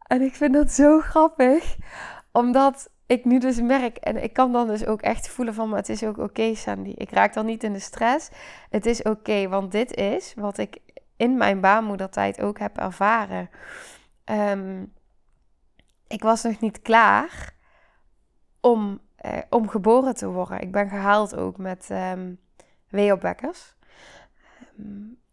En 0.07 0.21
ik 0.21 0.35
vind 0.35 0.53
dat 0.53 0.71
zo 0.71 0.99
grappig, 0.99 1.75
omdat 2.31 2.91
ik 3.05 3.25
nu 3.25 3.39
dus 3.39 3.61
merk, 3.61 3.97
en 3.97 4.23
ik 4.23 4.33
kan 4.33 4.51
dan 4.51 4.67
dus 4.67 4.85
ook 4.85 5.01
echt 5.01 5.29
voelen 5.29 5.53
van, 5.53 5.69
maar 5.69 5.77
het 5.77 5.89
is 5.89 6.03
ook 6.03 6.17
oké, 6.17 6.55
Sandy. 6.55 6.93
Ik 6.95 7.11
raak 7.11 7.33
dan 7.33 7.45
niet 7.45 7.63
in 7.63 7.73
de 7.73 7.79
stress. 7.79 8.29
Het 8.69 8.85
is 8.85 9.01
oké, 9.01 9.47
want 9.47 9.71
dit 9.71 9.95
is 9.95 10.33
wat 10.35 10.57
ik 10.57 10.77
in 11.17 11.37
mijn 11.37 11.61
baarmoedertijd 11.61 12.41
ook 12.41 12.59
heb 12.59 12.77
ervaren. 12.77 13.49
Ehm, 14.23 14.85
ik 16.07 16.21
was 16.21 16.43
nog 16.43 16.59
niet 16.59 16.81
klaar 16.81 17.53
om 18.61 19.01
eh, 19.21 19.37
om 19.49 19.69
geboren 19.69 20.15
te 20.15 20.27
worden. 20.27 20.61
Ik 20.61 20.71
ben 20.71 20.89
gehaald 20.89 21.35
ook 21.35 21.57
met 21.57 21.89
um, 21.91 22.39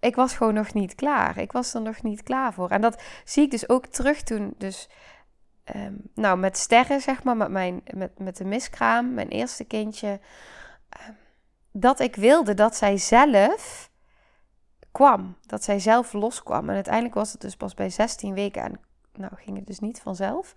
ik 0.01 0.17
was 0.17 0.35
gewoon 0.37 0.55
nog 0.55 0.75
niet 0.75 0.95
klaar. 0.95 1.39
Ik 1.39 1.53
was 1.53 1.75
er 1.75 1.81
nog 1.81 2.03
niet 2.03 2.23
klaar 2.23 2.53
voor. 2.53 2.71
En 2.71 2.81
dat 2.81 3.03
zie 3.25 3.45
ik 3.45 3.51
dus 3.51 3.69
ook 3.69 3.87
terug 3.87 4.23
toen. 4.23 4.55
Dus 4.59 4.89
ehm, 5.65 5.95
nou, 6.15 6.39
met 6.39 6.57
sterren, 6.57 7.01
zeg 7.01 7.23
maar, 7.23 7.37
met, 7.37 7.49
mijn, 7.49 7.83
met, 7.95 8.19
met 8.19 8.37
de 8.37 8.45
miskraam, 8.45 9.15
mijn 9.15 9.29
eerste 9.29 9.65
kindje, 9.65 10.21
dat 11.71 12.01
ik 12.01 12.17
wilde 12.17 12.55
dat 12.55 12.77
zij 12.77 12.97
zelf 12.97 13.91
kwam. 14.93 15.37
Dat 15.47 15.65
zij 15.65 15.79
zelf 15.79 16.13
loskwam. 16.13 16.69
En 16.69 16.75
uiteindelijk 16.75 17.15
was 17.15 17.33
het 17.33 17.41
dus 17.41 17.57
pas 17.57 17.75
bij 17.75 17.91
16 17.91 18.35
weken 18.35 18.63
en 18.63 18.81
nou 19.13 19.33
ging 19.37 19.57
het 19.57 19.67
dus 19.67 19.79
niet 19.79 20.01
vanzelf. 20.01 20.55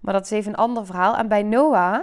Maar 0.00 0.12
dat 0.14 0.24
is 0.24 0.30
even 0.30 0.52
een 0.52 0.58
ander 0.58 0.86
verhaal. 0.86 1.16
En 1.16 1.28
bij 1.28 1.42
Noah 1.42 2.00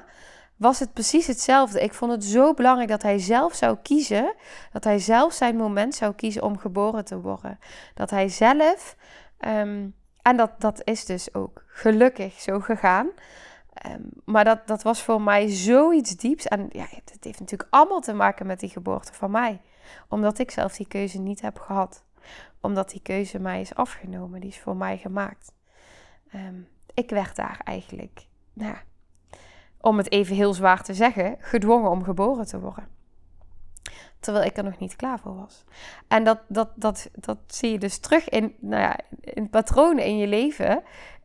was 0.60 0.80
het 0.80 0.94
precies 0.94 1.28
hetzelfde. 1.28 1.82
Ik 1.82 1.94
vond 1.94 2.12
het 2.12 2.24
zo 2.24 2.54
belangrijk 2.54 2.90
dat 2.90 3.02
hij 3.02 3.20
zelf 3.20 3.54
zou 3.54 3.78
kiezen. 3.84 4.36
Dat 4.72 4.84
hij 4.84 5.00
zelf 5.00 5.34
zijn 5.34 5.56
moment 5.56 5.96
zou 5.96 6.14
kiezen 6.14 6.44
om 6.44 6.58
geboren 6.58 7.06
te 7.06 7.22
worden. 7.22 7.60
Dat 7.94 8.10
hij 8.10 8.30
zelf. 8.30 8.96
Ehm, 9.38 9.88
en 10.22 10.38
dat, 10.38 10.62
dat 10.62 10.82
is 10.84 11.06
dus 11.06 11.34
ook 11.34 11.64
gelukkig 11.68 12.40
zo 12.40 12.60
gegaan. 12.60 13.10
Ehm, 13.74 14.02
maar 14.26 14.44
dat, 14.44 14.68
dat 14.68 14.84
was 14.84 15.04
voor 15.04 15.22
mij 15.22 15.48
zoiets 15.48 16.16
dieps. 16.16 16.48
En 16.48 16.68
ja, 16.72 16.86
het 16.90 17.18
heeft 17.24 17.40
natuurlijk 17.40 17.70
allemaal 17.74 18.02
te 18.02 18.14
maken 18.14 18.46
met 18.46 18.60
die 18.60 18.70
geboorte 18.70 19.14
van 19.14 19.32
mij. 19.32 19.62
Omdat 20.10 20.40
ik 20.40 20.52
zelf 20.52 20.76
die 20.76 20.88
keuze 20.88 21.20
niet 21.20 21.42
heb 21.42 21.60
gehad. 21.60 22.04
Omdat 22.62 22.90
die 22.90 23.02
keuze 23.02 23.40
mij 23.40 23.62
is 23.62 23.76
afgenomen. 23.76 24.42
Die 24.42 24.50
is 24.50 24.60
voor 24.60 24.76
mij 24.76 24.98
gemaakt. 24.98 25.54
Um, 26.36 26.68
ik 26.94 27.10
werd 27.10 27.36
daar 27.36 27.62
eigenlijk, 27.64 28.26
nou, 28.54 28.76
om 29.82 29.98
het 29.98 30.12
even 30.12 30.36
heel 30.36 30.54
zwaar 30.54 30.84
te 30.84 30.94
zeggen, 30.94 31.36
gedwongen 31.40 31.90
om 31.90 32.04
geboren 32.04 32.46
te 32.46 32.60
worden. 32.60 32.88
Terwijl 34.20 34.46
ik 34.46 34.58
er 34.58 34.64
nog 34.64 34.80
niet 34.80 34.96
klaar 34.96 35.20
voor 35.20 35.36
was. 35.36 35.64
En 36.08 36.24
dat, 36.24 36.40
dat, 36.48 36.70
dat, 36.76 37.10
dat 37.14 37.38
zie 37.48 37.72
je 37.72 37.80
dus 37.80 38.00
terug 38.00 38.30
in, 38.30 38.56
nou 38.60 38.82
ja, 38.82 39.00
in 39.22 39.50
patronen 39.50 40.06
in 40.06 40.18
je 40.18 40.28
leven. 40.28 40.84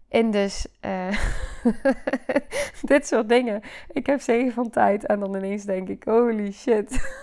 In 0.09 0.31
dus 0.31 0.67
uh, 0.81 1.19
dit 2.83 3.07
soort 3.07 3.29
dingen. 3.29 3.63
Ik 3.93 4.07
heb 4.07 4.21
zeven 4.21 4.53
van 4.53 4.71
tijd 4.71 5.07
en 5.07 5.21
dan 5.21 5.37
ineens 5.37 5.65
denk 5.65 5.89
ik: 5.89 6.05
holy 6.05 6.53
shit. 6.53 7.19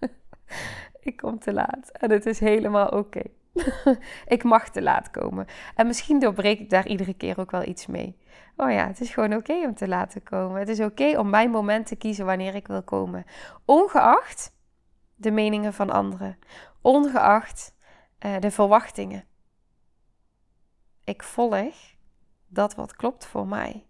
ik 1.08 1.16
kom 1.16 1.38
te 1.38 1.52
laat. 1.52 1.90
En 1.92 2.10
het 2.10 2.26
is 2.26 2.40
helemaal 2.40 2.88
oké. 2.88 3.22
ik 4.36 4.42
mag 4.42 4.70
te 4.70 4.82
laat 4.82 5.10
komen. 5.10 5.46
En 5.74 5.86
misschien 5.86 6.20
doorbreek 6.20 6.58
ik 6.58 6.70
daar 6.70 6.86
iedere 6.86 7.14
keer 7.14 7.40
ook 7.40 7.50
wel 7.50 7.64
iets 7.64 7.86
mee. 7.86 8.16
Oh 8.56 8.70
ja, 8.70 8.86
het 8.86 9.00
is 9.00 9.10
gewoon 9.10 9.34
oké 9.34 9.52
om 9.52 9.74
te 9.74 9.88
laten 9.88 10.22
komen. 10.22 10.58
Het 10.58 10.68
is 10.68 10.80
oké 10.80 11.18
om 11.18 11.30
mijn 11.30 11.50
moment 11.50 11.86
te 11.86 11.96
kiezen 11.96 12.26
wanneer 12.26 12.54
ik 12.54 12.66
wil 12.66 12.82
komen. 12.82 13.24
Ongeacht 13.64 14.54
de 15.14 15.30
meningen 15.30 15.72
van 15.72 15.90
anderen. 15.90 16.38
Ongeacht 16.80 17.74
uh, 18.26 18.38
de 18.38 18.50
verwachtingen. 18.50 19.24
Ik 21.04 21.22
volg 21.22 21.74
dat 22.46 22.74
wat 22.74 22.96
klopt 22.96 23.26
voor 23.26 23.46
mij. 23.46 23.86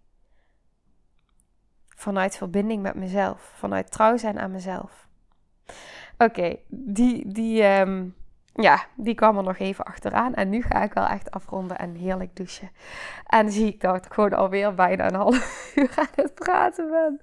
Vanuit 1.87 2.37
verbinding 2.37 2.81
met 2.81 2.95
mezelf. 2.95 3.41
Vanuit 3.55 3.91
trouw 3.91 4.17
zijn 4.17 4.39
aan 4.39 4.51
mezelf. 4.51 5.07
Oké, 6.17 6.57
die, 6.67 7.31
die, 7.31 7.63
um, 7.63 8.15
ja, 8.57 8.85
die 8.95 9.15
kwam 9.15 9.37
er 9.37 9.43
nog 9.43 9.57
even 9.57 9.85
achteraan. 9.85 10.33
En 10.33 10.49
nu 10.49 10.61
ga 10.61 10.83
ik 10.83 10.93
wel 10.93 11.05
echt 11.05 11.31
afronden 11.31 11.77
en 11.77 11.95
heerlijk 11.95 12.35
douchen. 12.35 12.71
En 13.25 13.51
zie 13.51 13.67
ik 13.67 13.81
dat 13.81 14.05
ik 14.05 14.13
gewoon 14.13 14.33
alweer 14.33 14.73
bijna 14.73 15.07
een 15.07 15.15
half 15.15 15.61
uur 15.75 15.91
aan 15.95 16.07
het 16.15 16.35
praten 16.35 16.89
ben. 16.89 17.19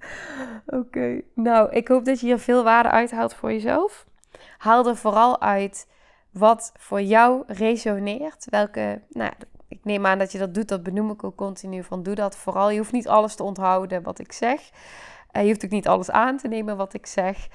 Oké, 0.79 1.21
nou, 1.33 1.71
ik 1.71 1.87
hoop 1.87 2.05
dat 2.05 2.19
je 2.19 2.25
hier 2.25 2.39
veel 2.39 2.63
waarde 2.63 2.89
uithaalt 2.89 3.33
voor 3.33 3.51
jezelf. 3.51 4.05
Haal 4.57 4.87
er 4.87 4.95
vooral 4.95 5.41
uit 5.41 5.87
wat 6.31 6.71
voor 6.77 7.01
jou 7.01 7.43
resoneert. 7.47 8.47
Welke, 8.49 9.01
nou, 9.09 9.31
ik 9.67 9.79
neem 9.83 10.05
aan 10.05 10.17
dat 10.17 10.31
je 10.31 10.37
dat 10.37 10.53
doet, 10.53 10.67
dat 10.67 10.83
benoem 10.83 11.11
ik 11.11 11.23
ook 11.23 11.35
continu. 11.35 11.83
Van 11.83 12.03
doe 12.03 12.15
dat 12.15 12.37
vooral. 12.37 12.69
Je 12.69 12.77
hoeft 12.77 12.91
niet 12.91 13.07
alles 13.07 13.35
te 13.35 13.43
onthouden 13.43 14.03
wat 14.03 14.19
ik 14.19 14.31
zeg. 14.31 14.69
Uh, 15.31 15.41
je 15.41 15.47
hoeft 15.47 15.65
ook 15.65 15.71
niet 15.71 15.87
alles 15.87 16.11
aan 16.11 16.37
te 16.37 16.47
nemen 16.47 16.77
wat 16.77 16.93
ik 16.93 17.05
zeg. 17.05 17.47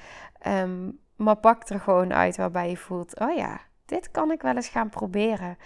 Um, 0.47 0.99
maar 1.15 1.35
pak 1.35 1.69
er 1.69 1.79
gewoon 1.79 2.13
uit 2.13 2.37
waarbij 2.37 2.69
je 2.69 2.77
voelt: 2.77 3.19
oh 3.19 3.35
ja, 3.35 3.59
dit 3.91 4.11
kan 4.11 4.31
ik 4.31 4.41
wel 4.41 4.55
eens 4.55 4.67
gaan 4.67 4.89
proberen. 4.89 5.57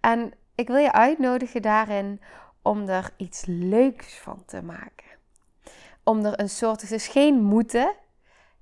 En 0.00 0.32
ik 0.54 0.66
wil 0.66 0.76
je 0.76 0.92
uitnodigen 0.92 1.62
daarin 1.62 2.20
om 2.62 2.88
er 2.88 3.10
iets 3.16 3.44
leuks 3.46 4.18
van 4.18 4.42
te 4.46 4.62
maken. 4.62 5.06
Om 6.02 6.24
er 6.24 6.40
een 6.40 6.48
soort, 6.50 6.80
het 6.80 6.90
is 6.90 7.08
geen 7.08 7.42
moeten. 7.42 7.94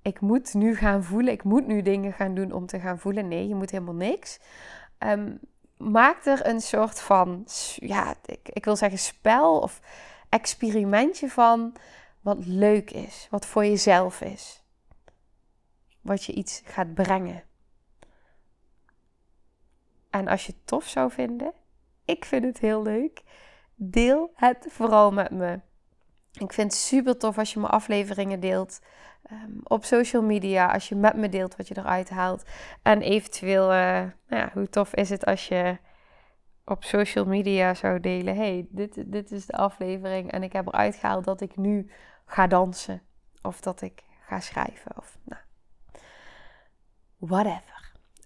Ik 0.03 0.21
moet 0.21 0.55
nu 0.55 0.77
gaan 0.77 1.05
voelen, 1.05 1.33
ik 1.33 1.45
moet 1.45 1.67
nu 1.67 1.83
dingen 1.83 2.13
gaan 2.13 2.35
doen 2.35 2.53
om 2.53 2.67
te 2.67 2.81
gaan 2.81 2.99
voelen. 2.99 3.29
Nee, 3.29 3.49
je 3.49 3.55
moet 3.55 3.71
helemaal 3.71 3.95
niks. 3.95 4.41
Um, 4.99 5.41
maak 5.77 6.25
er 6.25 6.47
een 6.47 6.61
soort 6.61 7.01
van, 7.01 7.47
ja, 7.77 8.15
ik, 8.25 8.49
ik 8.49 8.65
wil 8.65 8.77
zeggen 8.77 8.99
spel 8.99 9.59
of 9.59 9.81
experimentje 10.29 11.29
van 11.29 11.77
wat 12.21 12.47
leuk 12.47 12.91
is, 12.91 13.27
wat 13.31 13.47
voor 13.47 13.65
jezelf 13.65 14.21
is. 14.21 14.63
Wat 16.01 16.25
je 16.25 16.33
iets 16.33 16.63
gaat 16.65 16.95
brengen. 16.95 17.43
En 20.13 20.29
als 20.29 20.47
je 20.47 20.53
het 20.53 20.67
tof 20.67 20.85
zou 20.85 21.11
vinden, 21.11 21.53
ik 22.05 22.25
vind 22.25 22.45
het 22.45 22.59
heel 22.59 22.83
leuk, 22.83 23.23
deel 23.75 24.33
het 24.35 24.67
vooral 24.69 25.13
met 25.13 25.31
me. 25.31 25.61
Ik 26.33 26.53
vind 26.53 26.73
het 26.73 26.81
super 26.81 27.19
tof 27.19 27.39
als 27.39 27.53
je 27.53 27.61
mijn 27.61 27.73
afleveringen 27.73 28.41
deelt 28.41 28.81
um, 29.31 29.61
op 29.65 29.85
social 29.85 30.23
media, 30.23 30.73
als 30.73 30.89
je 30.89 30.95
met 30.95 31.17
me 31.17 31.29
deelt 31.29 31.57
wat 31.57 31.69
je 31.69 31.79
eruit 31.79 32.11
haalt. 32.11 32.45
En 32.83 33.03
eventueel, 33.03 33.65
uh, 33.73 33.79
nou 33.79 34.13
ja, 34.29 34.51
hoe 34.53 34.69
tof 34.69 34.95
is 34.95 35.11
het 35.11 35.25
als 35.25 35.49
je 35.49 35.79
op 36.65 36.85
social 36.85 37.25
media 37.25 37.75
zou 37.75 38.01
delen: 38.01 38.37
hey, 38.37 38.67
dit, 38.69 39.13
dit 39.13 39.31
is 39.31 39.47
de 39.47 39.57
aflevering 39.57 40.31
en 40.31 40.43
ik 40.43 40.53
heb 40.53 40.67
eruit 40.67 40.97
gehaald 40.97 41.25
dat 41.25 41.41
ik 41.41 41.57
nu 41.57 41.91
ga 42.27 42.47
dansen. 42.47 43.03
Of 43.43 43.61
dat 43.61 43.81
ik 43.81 44.03
ga 44.27 44.41
schrijven. 44.41 44.97
Of 44.97 45.19
nou, 45.23 45.41
whatever. 47.17 47.72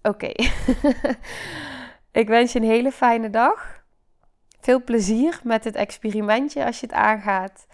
Oké. 0.07 0.31
Ik 2.21 2.27
wens 2.27 2.51
je 2.51 2.59
een 2.59 2.65
hele 2.65 2.91
fijne 2.91 3.29
dag. 3.29 3.83
Veel 4.59 4.83
plezier 4.83 5.39
met 5.43 5.63
het 5.63 5.75
experimentje 5.75 6.65
als 6.65 6.79
je 6.79 6.85
het 6.85 6.95
aangaat. 6.95 7.67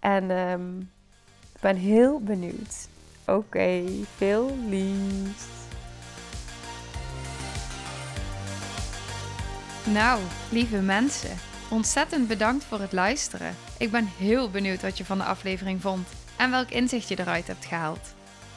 En 0.00 0.30
um, 0.30 0.78
ik 1.54 1.60
ben 1.60 1.76
heel 1.76 2.20
benieuwd. 2.20 2.88
Oké, 3.26 3.84
veel 4.16 4.56
liefs. 4.68 5.44
Nou, 9.84 10.20
lieve 10.50 10.80
mensen, 10.80 11.36
ontzettend 11.70 12.28
bedankt 12.28 12.64
voor 12.64 12.80
het 12.80 12.92
luisteren. 12.92 13.56
Ik 13.78 13.90
ben 13.90 14.06
heel 14.18 14.50
benieuwd 14.50 14.82
wat 14.82 14.98
je 14.98 15.04
van 15.04 15.18
de 15.18 15.24
aflevering 15.24 15.80
vond 15.80 16.08
en 16.36 16.50
welk 16.50 16.70
inzicht 16.70 17.08
je 17.08 17.18
eruit 17.18 17.46
hebt 17.46 17.64
gehaald. 17.64 18.14